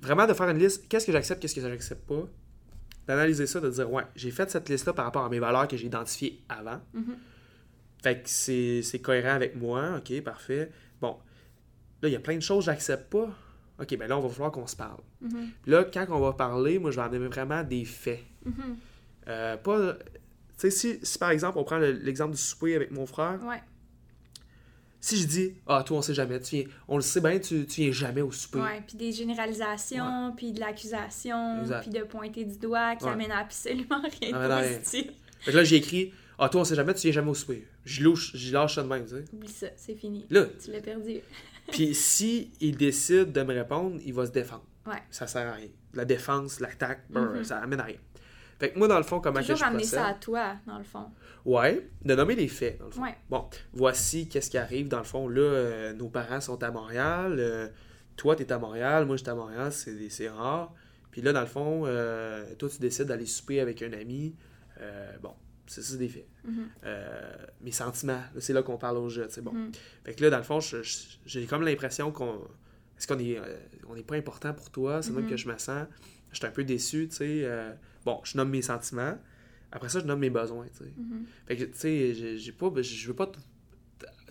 [0.00, 2.28] vraiment de faire une liste, qu'est-ce que j'accepte, qu'est-ce que j'accepte pas.
[3.06, 5.76] D'analyser ça, de dire, ouais, j'ai fait cette liste-là par rapport à mes valeurs que
[5.76, 6.80] j'ai identifiées avant.
[6.94, 7.16] Mm-hmm.
[8.02, 10.70] Fait que c'est cohérent avec moi, ok, parfait.
[11.00, 11.16] Bon.
[12.02, 13.30] Là, il y a plein de choses que j'accepte pas.
[13.80, 15.00] OK, ben là, on va falloir qu'on se parle.
[15.24, 15.48] Mm-hmm.
[15.66, 18.24] là, quand on va parler, moi, je vais en donner vraiment des faits.
[18.46, 18.74] Mm-hmm.
[19.28, 19.94] Euh, pas.
[19.94, 20.00] Tu
[20.56, 23.40] sais, si, si, par exemple, on prend l'exemple du souper avec mon frère.
[23.44, 23.62] Ouais.
[25.00, 27.66] Si je dis, ah, toi, on sait jamais, tu viens, on le sait bien, tu,
[27.66, 28.60] tu viens jamais au souper.
[28.60, 34.00] Ouais, puis des généralisations, puis de l'accusation, puis de pointer du doigt qui amène absolument
[34.20, 35.10] rien de positif.
[35.40, 37.66] Fait que là, j'ai écrit, ah, toi, on sait jamais, tu viens jamais au souper.
[37.84, 39.24] Je lâche ça de même, tu sais.
[39.32, 40.24] Oublie ça, c'est fini.
[40.30, 40.46] Là.
[40.62, 41.20] Tu l'as perdu.
[41.72, 44.64] Puis si il décide de me répondre, il va se défendre.
[44.86, 45.02] Ouais.
[45.10, 45.68] Ça sert à rien.
[45.94, 47.44] La défense, l'attaque, mm-hmm.
[47.44, 47.96] ça amène à rien.
[48.62, 50.78] Fait que moi, dans le fond, comment Toujours que je ramener ça à toi, dans
[50.78, 51.06] le fond.
[51.44, 53.02] Ouais, de nommer les faits, dans le fond.
[53.02, 53.16] Ouais.
[53.28, 55.26] Bon, voici qu'est-ce qui arrive, dans le fond.
[55.26, 57.36] Là, euh, nos parents sont à Montréal.
[57.40, 57.68] Euh,
[58.14, 59.04] toi, tu es à Montréal.
[59.04, 59.72] Moi, je suis à Montréal.
[59.72, 60.72] C'est rare.
[61.10, 64.36] Puis là, dans le fond, euh, toi, tu décides d'aller souper avec un ami.
[65.20, 65.34] bon,
[65.72, 66.28] c'est ça des faits.
[66.46, 66.52] Mm-hmm.
[66.84, 69.52] Euh, mes sentiments, c'est là qu'on parle au jeu, c'est bon.
[69.54, 69.74] Mm-hmm.
[70.04, 72.40] Fait que là, dans le fond, j'ai comme l'impression qu'on.
[72.98, 73.56] Est-ce qu'on est, euh,
[73.88, 75.02] on est pas important pour toi?
[75.02, 75.86] C'est même que je me sens.
[76.30, 77.40] Je suis un peu déçu, tu sais.
[77.44, 77.72] Euh,
[78.04, 79.18] bon, je nomme mes sentiments.
[79.72, 80.92] Après ça, je nomme mes besoins, tu sais.
[81.46, 82.70] Fait que, tu sais, j'ai pas.
[82.80, 83.30] Je veux pas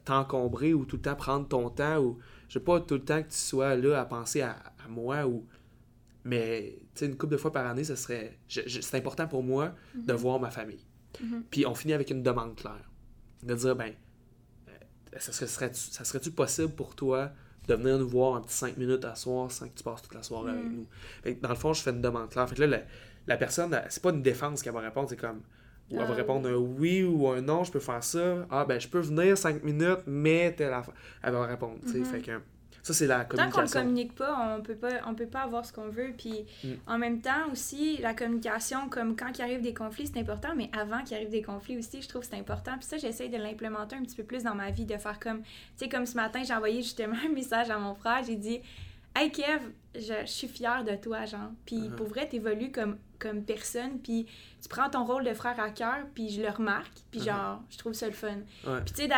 [0.06, 2.20] t'encombrer ou tout le temps prendre ton temps ou.
[2.50, 5.48] Je veux pas tout le temps que tu sois là à penser à, moi ou.
[6.24, 8.38] Mais, tu sais, une couple de fois par année, ça serait.
[8.48, 10.86] C'est important pour moi de voir ma famille.
[11.20, 11.44] Mhm.
[11.50, 12.90] Puis on finit avec une demande claire.
[13.44, 13.94] De dire, ben,
[14.68, 17.32] euh, ça serait-tu ça serait possible pour toi
[17.68, 20.16] de venir nous voir un petit 5 minutes à soir sans que tu passes toute
[20.16, 20.86] la soirée avec mhm.
[21.26, 21.34] nous?
[21.42, 22.48] dans le fond, je fais une demande claire.
[22.50, 22.82] Fait que là, la,
[23.28, 25.42] la personne, c'est pas une défense qu'elle va répondre, c'est comme.
[25.90, 26.16] Ou elle va ah.
[26.16, 28.48] répondre un oui ou un non, je peux faire ça.
[28.50, 31.80] Ah, ben, je peux venir 5 minutes, mais elle va répondre.
[31.84, 32.06] Mhm.
[32.06, 32.40] Fait que
[32.84, 33.52] ça, c'est la communication.
[33.52, 36.14] Tant qu'on ne communique pas, on peut pas, on peut pas avoir ce qu'on veut.
[36.18, 36.70] Puis mm.
[36.88, 40.70] en même temps aussi, la communication, comme quand il arrive des conflits, c'est important, mais
[40.78, 42.72] avant qu'il arrive des conflits aussi, je trouve que c'est important.
[42.78, 45.42] Puis ça, j'essaie de l'implémenter un petit peu plus dans ma vie, de faire comme,
[45.42, 48.62] tu sais, comme ce matin, j'ai envoyé justement un message à mon frère, j'ai dit,
[49.16, 49.62] Hey Kev,
[49.96, 51.52] je, suis fière de toi, genre.
[51.66, 51.96] Puis uh-huh.
[51.96, 54.26] pour vrai, t'évolues comme, comme personne, puis
[54.62, 57.26] tu prends ton rôle de frère à cœur, puis je le remarque, puis uh-huh.
[57.26, 58.38] genre, je trouve ça le fun.
[58.64, 59.10] Puis tu sais,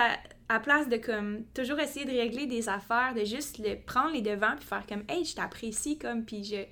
[0.49, 4.21] à place de comme toujours essayer de régler des affaires, de juste le, prendre les
[4.21, 6.63] devants puis faire comme hey, je t'apprécie comme puis je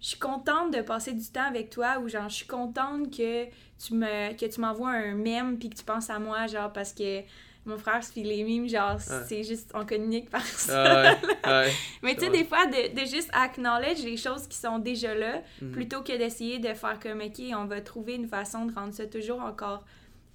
[0.00, 3.46] je suis contente de passer du temps avec toi ou genre je suis contente que
[3.78, 6.92] tu me que tu m'envoies un mème puis que tu penses à moi genre parce
[6.92, 7.22] que
[7.66, 11.16] mon frère suit les mimes, genre, c'est juste, on communique par ça.
[12.02, 15.42] Mais tu sais, des fois, de, de, juste acknowledge les choses qui sont déjà là,
[15.62, 15.72] mhm.
[15.72, 19.06] plutôt que d'essayer de faire comme, OK, on va trouver une façon de rendre ça
[19.06, 19.84] toujours encore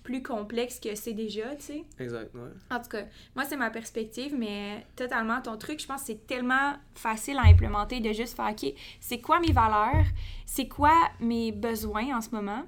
[0.03, 1.83] plus complexe que c'est déjà, tu sais.
[1.99, 2.49] Exact, ouais.
[2.71, 3.03] En tout cas,
[3.35, 7.43] moi, c'est ma perspective, mais totalement, ton truc, je pense que c'est tellement facile à
[7.43, 10.05] implémenter de juste faire, OK, c'est quoi mes valeurs?
[10.47, 12.63] C'est quoi mes besoins en ce moment?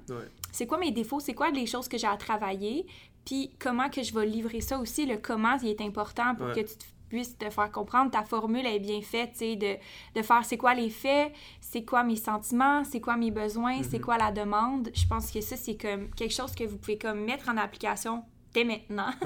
[0.52, 1.18] C'est quoi mes défauts?
[1.18, 2.86] C'est quoi les choses que j'ai à travailler?
[3.24, 6.60] Puis comment que je vais livrer ça aussi, le comment, il est important pour que
[6.60, 6.74] tu
[7.12, 8.10] puisses te faire comprendre.
[8.10, 9.76] Ta formule est bien faite, tu sais, de,
[10.14, 13.98] de faire c'est quoi les faits, c'est quoi mes sentiments, c'est quoi mes besoins, c'est
[13.98, 14.04] mhm.
[14.04, 14.90] quoi la demande.
[14.94, 18.24] Je pense que ça, c'est comme quelque chose que vous pouvez comme mettre en application
[18.54, 19.10] dès maintenant,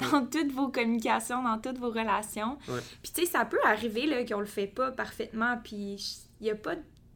[0.00, 2.56] dans toutes vos communications, dans toutes vos relations.
[3.02, 6.50] Puis tu sais, ça peut arriver là, qu'on le fait pas parfaitement, puis il n'y
[6.50, 6.74] a pas,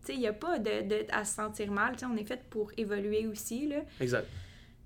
[0.08, 1.98] y a pas de, de, à se sentir mal.
[1.98, 3.66] sais on est fait pour évoluer aussi.
[3.68, 3.78] Là.
[4.00, 4.28] Exact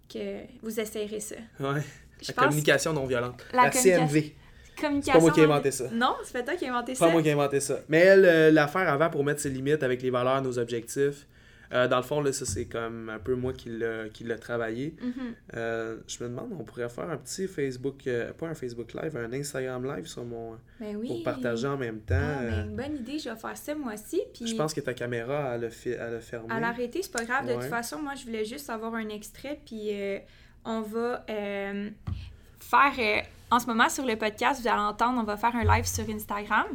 [0.08, 1.36] que vous essayerez ça.
[1.60, 1.82] Ouais.
[2.26, 3.44] la communication non violente.
[3.52, 4.32] La, CMV.
[4.80, 5.84] C'est pas moi qui ai inventé ça.
[5.92, 7.06] Non, c'est pas toi qui as inventé ça.
[7.06, 7.80] pas moi qui ai inventé ça.
[7.88, 11.26] Mais elle, euh, l'affaire avant pour mettre ses limites avec les valeurs, nos objectifs,
[11.72, 14.94] euh, dans le fond, là, ça, c'est comme un peu moi qui l'a travaillé.
[15.02, 15.34] Mm-hmm.
[15.54, 19.16] Euh, je me demande, on pourrait faire un petit Facebook, euh, pas un Facebook Live,
[19.16, 20.56] un Instagram Live sur mon.
[20.80, 21.08] Ben oui.
[21.08, 22.16] Pour partager en même temps.
[22.18, 24.22] Ah, ben, bonne idée, je vais faire ça moi aussi.
[24.32, 24.46] Puis...
[24.46, 26.46] Je pense que ta caméra, elle a, fait, elle a fermé.
[26.50, 27.46] À l'arrêter, c'est pas grave.
[27.46, 29.90] De toute façon, moi, je voulais juste avoir un extrait, puis
[30.64, 31.24] on va
[32.60, 33.26] faire.
[33.50, 36.08] en ce moment, sur le podcast, vous allez entendre, on va faire un live sur
[36.08, 36.66] Instagram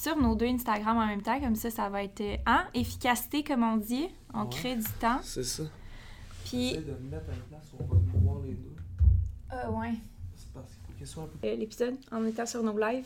[0.00, 1.38] sur nos deux Instagram en même temps.
[1.40, 4.08] Comme ça, ça va être hein, efficacité, comme on dit.
[4.32, 5.20] On crée du temps.
[5.22, 5.64] C'est ça.
[6.44, 6.72] Puis.
[6.72, 6.78] de
[7.10, 8.74] mettre à place, on va nous voir les deux.
[9.52, 9.94] Euh, ouais.
[10.34, 11.46] C'est parce qu'il faut un peu.
[11.46, 13.04] Euh, l'épisode, en étant sur nos lives.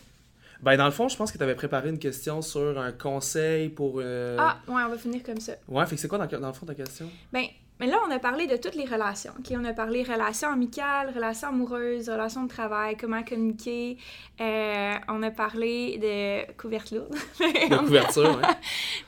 [0.63, 3.71] Ben, dans le fond, je pense que tu avais préparé une question sur un conseil
[3.71, 3.97] pour.
[3.97, 4.37] Euh...
[4.39, 5.55] Ah, ouais, on va finir comme ça.
[5.69, 7.11] Ouais, fait que c'est quoi dans, dans, le fond ta question?
[7.33, 7.47] Ben,
[7.81, 9.33] mais là, on a parlé de toutes les relations.
[9.51, 13.99] On a parlé relations amicales, relations amoureuses, relations de travail, comment communiquer.
[14.41, 17.07] Euh, on a parlé de couverture.
[17.11, 18.49] de couverture, oui.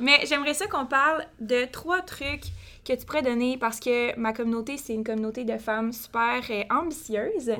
[0.00, 2.46] Mais j'aimerais ça qu'on parle de trois trucs
[2.86, 6.62] que tu pourrais donner parce que ma communauté, c'est une communauté de femmes super euh,
[6.70, 7.50] ambitieuses,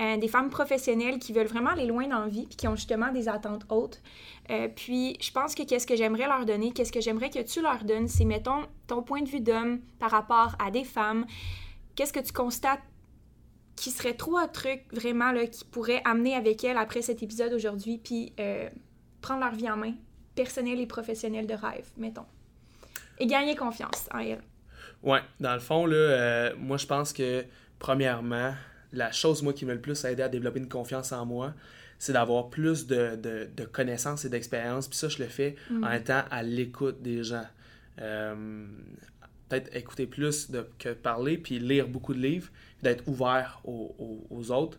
[0.00, 2.74] euh, des femmes professionnelles qui veulent vraiment aller loin dans la vie puis qui ont
[2.74, 4.02] justement des attentes hautes.
[4.50, 7.62] Euh, puis, je pense que qu'est-ce que j'aimerais leur donner, qu'est-ce que j'aimerais que tu
[7.62, 11.24] leur donnes, c'est, mettons, ton point de vue d'homme par rapport à des femmes.
[11.94, 12.82] Qu'est-ce que tu constates
[13.76, 17.98] qui serait trois trucs vraiment là, qui pourraient amener avec elles après cet épisode aujourd'hui,
[17.98, 18.32] puis
[19.20, 19.94] prendre leur vie en main,
[20.34, 22.26] personnelle et professionnelle de rêve, mettons.
[23.18, 24.42] Et gagner confiance en elles.
[25.04, 27.44] Ouais, dans le fond, là, euh, moi, je pense que,
[27.78, 28.54] premièrement,
[28.92, 31.52] la chose, moi, qui m'a le plus aidé à développer une confiance en moi,
[31.98, 34.88] c'est d'avoir plus de, de, connaissances et d'expérience.
[34.88, 35.92] Puis ça, je le fais en mm.
[35.92, 37.46] étant à l'écoute des gens.
[38.00, 38.66] Euh,
[39.48, 42.50] peut-être écouter plus de, que parler, puis lire beaucoup de livres,
[42.82, 44.78] d'être ouvert aux, aux, autres.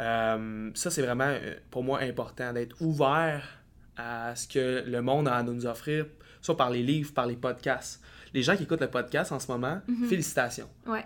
[0.00, 1.32] Euh, ça, c'est vraiment,
[1.70, 3.60] pour moi, important, d'être ouvert
[3.96, 6.06] à ce que le monde a à nous offrir,
[6.40, 8.02] soit par les livres, par les podcasts.
[8.32, 10.08] Les gens qui écoutent le podcast en ce moment, mm-hmm.
[10.08, 10.68] félicitations.
[10.86, 11.04] Ouais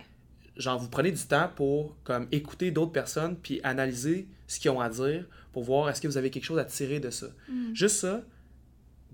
[0.56, 4.80] genre vous prenez du temps pour comme écouter d'autres personnes puis analyser ce qu'ils ont
[4.80, 7.26] à dire pour voir est-ce que vous avez quelque chose à tirer de ça.
[7.48, 7.74] Mm.
[7.74, 8.22] Juste ça,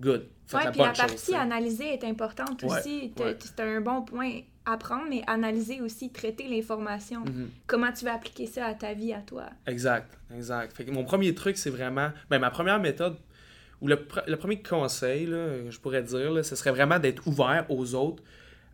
[0.01, 0.27] good.
[0.53, 3.13] Oui, puis la partie analyser est importante aussi.
[3.17, 7.25] C'est un bon point à prendre, mais analyser aussi, traiter l'information.
[7.25, 7.47] Mm-hmm.
[7.67, 9.47] Comment tu vas appliquer ça à ta vie, à toi?
[9.67, 10.77] Exact, exact.
[10.77, 12.11] Fait que mon premier truc, c'est vraiment...
[12.29, 13.17] Ben, ma première méthode,
[13.81, 17.67] ou le, le premier conseil, là, je pourrais dire, là, ce serait vraiment d'être ouvert
[17.69, 18.23] aux autres.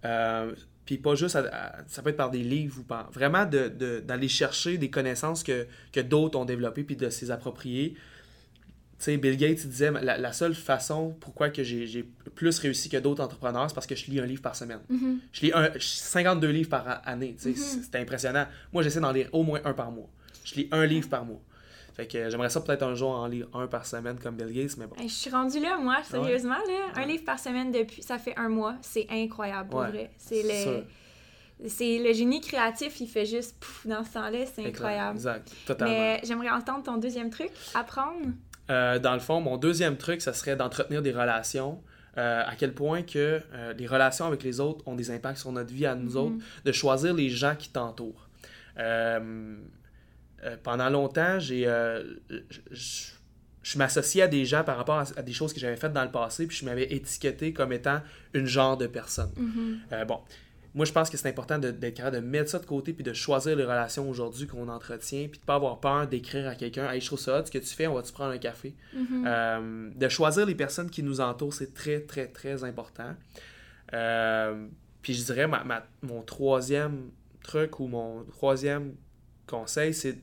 [0.05, 0.53] Euh,
[0.85, 1.37] puis pas juste,
[1.89, 3.11] ça peut être par des livres ou par.
[3.11, 7.95] Vraiment d'aller de, chercher des connaissances que, que d'autres ont développées puis de s'y approprier.
[8.99, 12.97] Tu sais, Bill Gates il disait la, seule façon pourquoi que j'ai plus réussi que
[12.97, 14.79] d'autres entrepreneurs, c'est parce que je lis un livre par semaine.
[14.91, 15.19] Mm-hmm.
[15.33, 17.35] Je lis un, 52 livres par année.
[17.37, 17.81] Sais, mm-hmm.
[17.91, 18.47] C'est impressionnant.
[18.73, 20.09] Moi, j'essaie d'en lire au moins un par mois.
[20.45, 21.43] Je lis un livre par mois.
[21.97, 24.77] Fait que j'aimerais ça peut-être un jour en lire un par semaine comme Bill Gates,
[24.77, 24.97] mais bon.
[25.01, 26.51] je suis rendue là, moi, sérieusement.
[26.51, 28.75] Là, un livre par semaine depuis, ça fait un mois.
[28.83, 30.11] C'est incroyable, pour vrai.
[30.19, 30.85] C'est le...
[31.69, 35.17] C'est le génie créatif, il fait juste pouf dans ce temps-là, c'est incroyable.
[35.17, 35.95] Exact, totalement.
[35.95, 38.27] Mais j'aimerais entendre ton deuxième truc, apprendre.
[38.69, 41.81] Euh, dans le fond, mon deuxième truc, ça serait d'entretenir des relations.
[42.19, 45.53] Euh, à quel point que euh, les relations avec les autres ont des impacts sur
[45.53, 46.17] notre vie à nous mm-hmm.
[46.17, 48.29] autres, de choisir les gens qui t'entourent.
[48.79, 49.57] Euh,
[50.63, 51.67] pendant longtemps, j'ai
[53.67, 56.13] je m'associais à des gens par rapport à, des choses que j'avais faites dans le
[56.13, 58.01] passé, puis je m'avais étiqueté comme étant
[58.33, 59.33] une genre de personne.
[59.37, 59.79] Mm-hmm.
[59.91, 60.21] Euh, bon,
[60.73, 63.13] moi, je pense que c'est important d'être capable de mettre ça de côté, puis de
[63.13, 67.01] choisir les relations aujourd'hui qu'on entretient, puis de pas avoir peur d'écrire à quelqu'un Hey,
[67.01, 68.77] je trouve ça ce que tu fais, on va-tu prendre un café?
[68.95, 69.25] Mm-hmm.
[69.27, 73.17] euh, De choisir les personnes qui nous entourent, c'est très, très, très important.
[73.91, 75.65] puis je dirais, ma,
[76.03, 77.11] mon troisième
[77.43, 78.95] truc ou mon troisième
[79.47, 80.19] conseil, c'est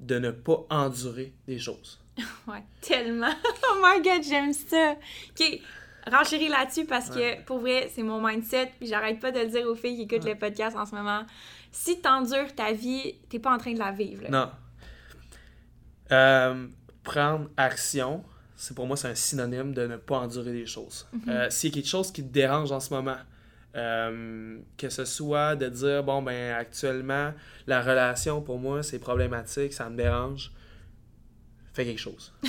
[0.00, 2.00] de ne pas endurer des choses.
[2.46, 3.32] ouais, tellement.
[3.70, 4.96] oh my god, j'aime ça.
[5.30, 5.60] Ok,
[6.10, 8.72] renchéris là-dessus parce que pour vrai, c'est mon mindset.
[8.78, 11.22] Puis j'arrête pas de le dire aux filles qui écoutent le podcast en ce moment.
[11.70, 14.24] Si t'endures ta vie, t'es pas en train de la vivre.
[14.24, 14.30] Là.
[14.30, 14.50] Non.
[16.10, 16.66] Euh,
[17.02, 18.24] prendre action,
[18.56, 21.06] c'est pour moi c'est un synonyme de ne pas endurer des choses.
[21.12, 23.16] Mm S'il y a quelque chose qui te dérange en ce moment,
[23.78, 27.32] euh, que ce soit de dire bon ben actuellement
[27.66, 30.52] la relation pour moi c'est problématique, ça me dérange,
[31.72, 32.32] fais quelque chose.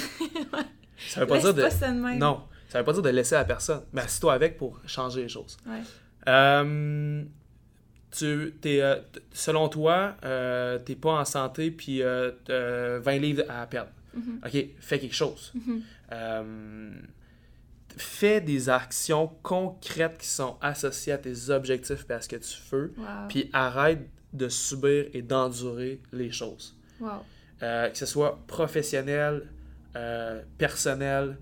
[1.07, 4.01] Ça veut pas dire de non, ça veut pas dire de laisser la personne, mais
[4.01, 5.55] assis-toi avec pour changer les choses.
[5.65, 5.79] Ouais.
[6.27, 7.23] Euh,
[8.11, 8.81] tu, es,
[9.31, 13.91] selon toi, euh, t'es pas en santé puis 20 livres à perdre.
[14.17, 14.45] Mm-hmm.
[14.45, 15.53] OK, fais quelque chose.
[15.55, 15.81] Mm-hmm.
[16.11, 16.91] Euh,
[17.97, 22.57] fais des actions concrètes qui sont associées à tes objectifs et à ce que tu
[22.71, 22.93] veux.
[23.27, 26.75] Puis arrête de subir et d'endurer les choses.
[27.61, 29.47] Euh, que ce soit professionnel,
[29.95, 31.37] euh, personnel,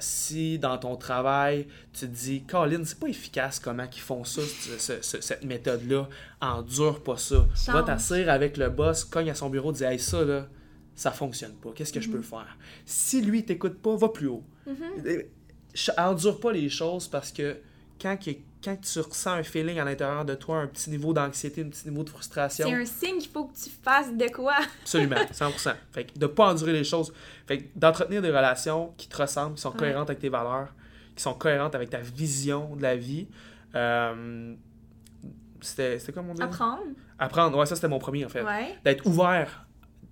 [0.00, 4.42] si dans ton travail, tu te dis, Colin, c'est pas efficace comment ils font ça,
[5.00, 6.08] cette méthode-là,
[6.40, 7.46] endure pas ça.
[7.68, 10.46] Va t'asseoir avec le boss, cogne à son bureau, dis, hey, ça, là,
[11.00, 11.70] ça fonctionne pas.
[11.74, 12.24] Qu'est-ce que je peux mhm.
[12.24, 12.58] faire?
[12.84, 14.44] Si lui t'écoute pas, va plus haut.
[14.66, 14.72] Mm
[15.96, 17.58] Endure pas les choses parce que
[18.00, 18.18] quand,
[18.64, 21.88] quand tu ressens un feeling à l'intérieur de toi, un petit niveau d'anxiété, un petit
[21.88, 22.66] niveau de frustration.
[22.68, 24.54] C'est un signe qu'il faut que tu fasses de quoi.
[24.82, 25.74] absolument, 100%.
[25.92, 27.12] Fait que de pas endurer les choses.
[27.46, 30.74] Fait d'entretenir des relations qui te ressemblent, qui sont cohérentes avec tes valeurs,
[31.14, 33.28] qui sont cohérentes avec ta vision de la vie.
[33.74, 34.54] Euh,
[35.60, 36.82] c'était quoi mon Apprendre.
[37.18, 38.44] Apprendre, ouais, ça c'était mon premier en fait.
[38.84, 39.66] D'être ouvert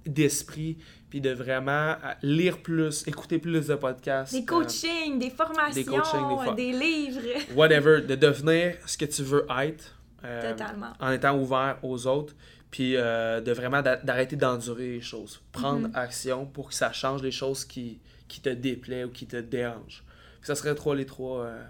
[0.04, 0.78] d'esprit,
[1.10, 4.32] puis de vraiment lire plus, écouter plus de podcasts.
[4.32, 7.20] Des coachings, des formations, des, coachings, des, livres.
[7.54, 9.94] Whatever, de devenir ce que tu veux être.
[10.24, 10.92] Euh, Totalement.
[11.00, 12.34] En étant ouvert aux autres,
[12.70, 15.40] puis euh, de vraiment d'arrêter d'endurer les choses.
[15.52, 15.96] Prendre mm-hmm.
[15.96, 20.04] action pour que ça change les choses qui, qui te déplaient ou qui te dérangent.
[20.42, 21.64] Ça serait trois les trois euh,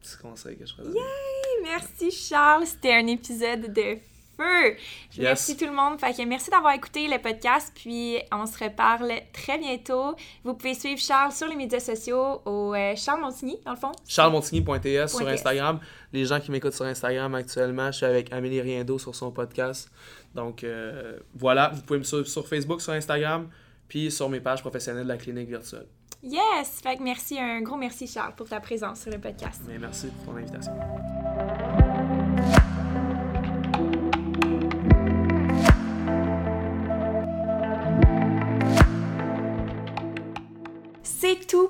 [0.00, 0.88] petits conseils que je ferais.
[0.88, 1.62] Yay!
[1.62, 3.98] Merci Charles, c'était un épisode de
[5.18, 6.00] Merci tout le monde.
[6.00, 7.72] Fait que merci d'avoir écouté le podcast.
[7.74, 10.14] Puis on se reparle très bientôt.
[10.44, 13.92] Vous pouvez suivre Charles sur les médias sociaux au euh, Charles Montigny, dans le fond.
[14.06, 15.80] charlesmontigny.ts sur Instagram.
[16.12, 19.90] Les gens qui m'écoutent sur Instagram actuellement, je suis avec Amélie Riendo sur son podcast.
[20.34, 23.48] Donc euh, voilà, vous pouvez me suivre sur Facebook, sur Instagram,
[23.88, 25.86] puis sur mes pages professionnelles de la clinique virtuelle.
[26.22, 26.80] Yes!
[26.82, 29.60] Fait que merci, un gros merci Charles pour ta présence sur le podcast.
[29.80, 30.72] merci pour ton invitation.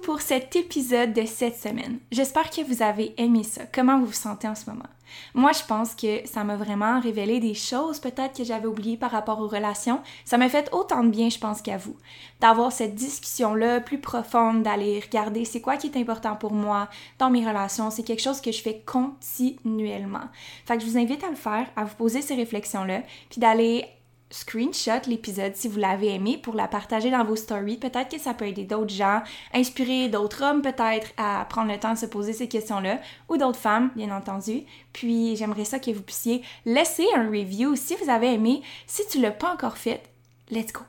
[0.02, 1.98] Pour cet épisode de cette semaine.
[2.12, 3.62] J'espère que vous avez aimé ça.
[3.72, 4.86] Comment vous vous sentez en ce moment?
[5.34, 9.10] Moi, je pense que ça m'a vraiment révélé des choses peut-être que j'avais oubliées par
[9.10, 10.00] rapport aux relations.
[10.24, 11.96] Ça m'a fait autant de bien, je pense, qu'à vous.
[12.40, 17.28] D'avoir cette discussion-là plus profonde, d'aller regarder c'est quoi qui est important pour moi dans
[17.30, 17.90] mes relations.
[17.90, 20.28] C'est quelque chose que je fais continuellement.
[20.64, 23.84] Fait que je vous invite à le faire, à vous poser ces réflexions-là, puis d'aller
[24.32, 27.76] screenshot l'épisode si vous l'avez aimé pour la partager dans vos stories.
[27.76, 29.22] Peut-être que ça peut aider d'autres gens,
[29.54, 33.58] inspirer d'autres hommes peut-être à prendre le temps de se poser ces questions-là, ou d'autres
[33.58, 34.64] femmes, bien entendu.
[34.92, 38.62] Puis j'aimerais ça que vous puissiez laisser un review si vous avez aimé.
[38.86, 40.02] Si tu l'as pas encore fait,
[40.50, 40.80] let's go.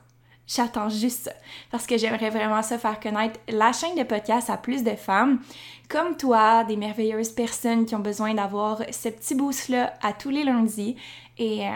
[0.46, 1.32] J'attends juste ça
[1.70, 5.40] parce que j'aimerais vraiment ça faire connaître la chaîne de podcast à plus de femmes
[5.88, 10.44] comme toi, des merveilleuses personnes qui ont besoin d'avoir ce petit boost-là à tous les
[10.44, 10.96] lundis.
[11.38, 11.70] Et euh,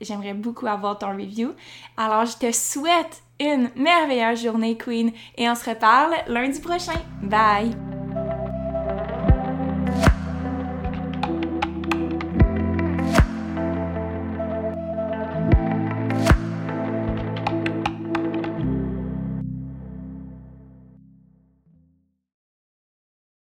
[0.00, 1.54] j'aimerais beaucoup avoir ton review.
[1.96, 7.00] Alors, je te souhaite une merveilleuse journée, Queen, et on se reparle lundi prochain.
[7.22, 7.76] Bye!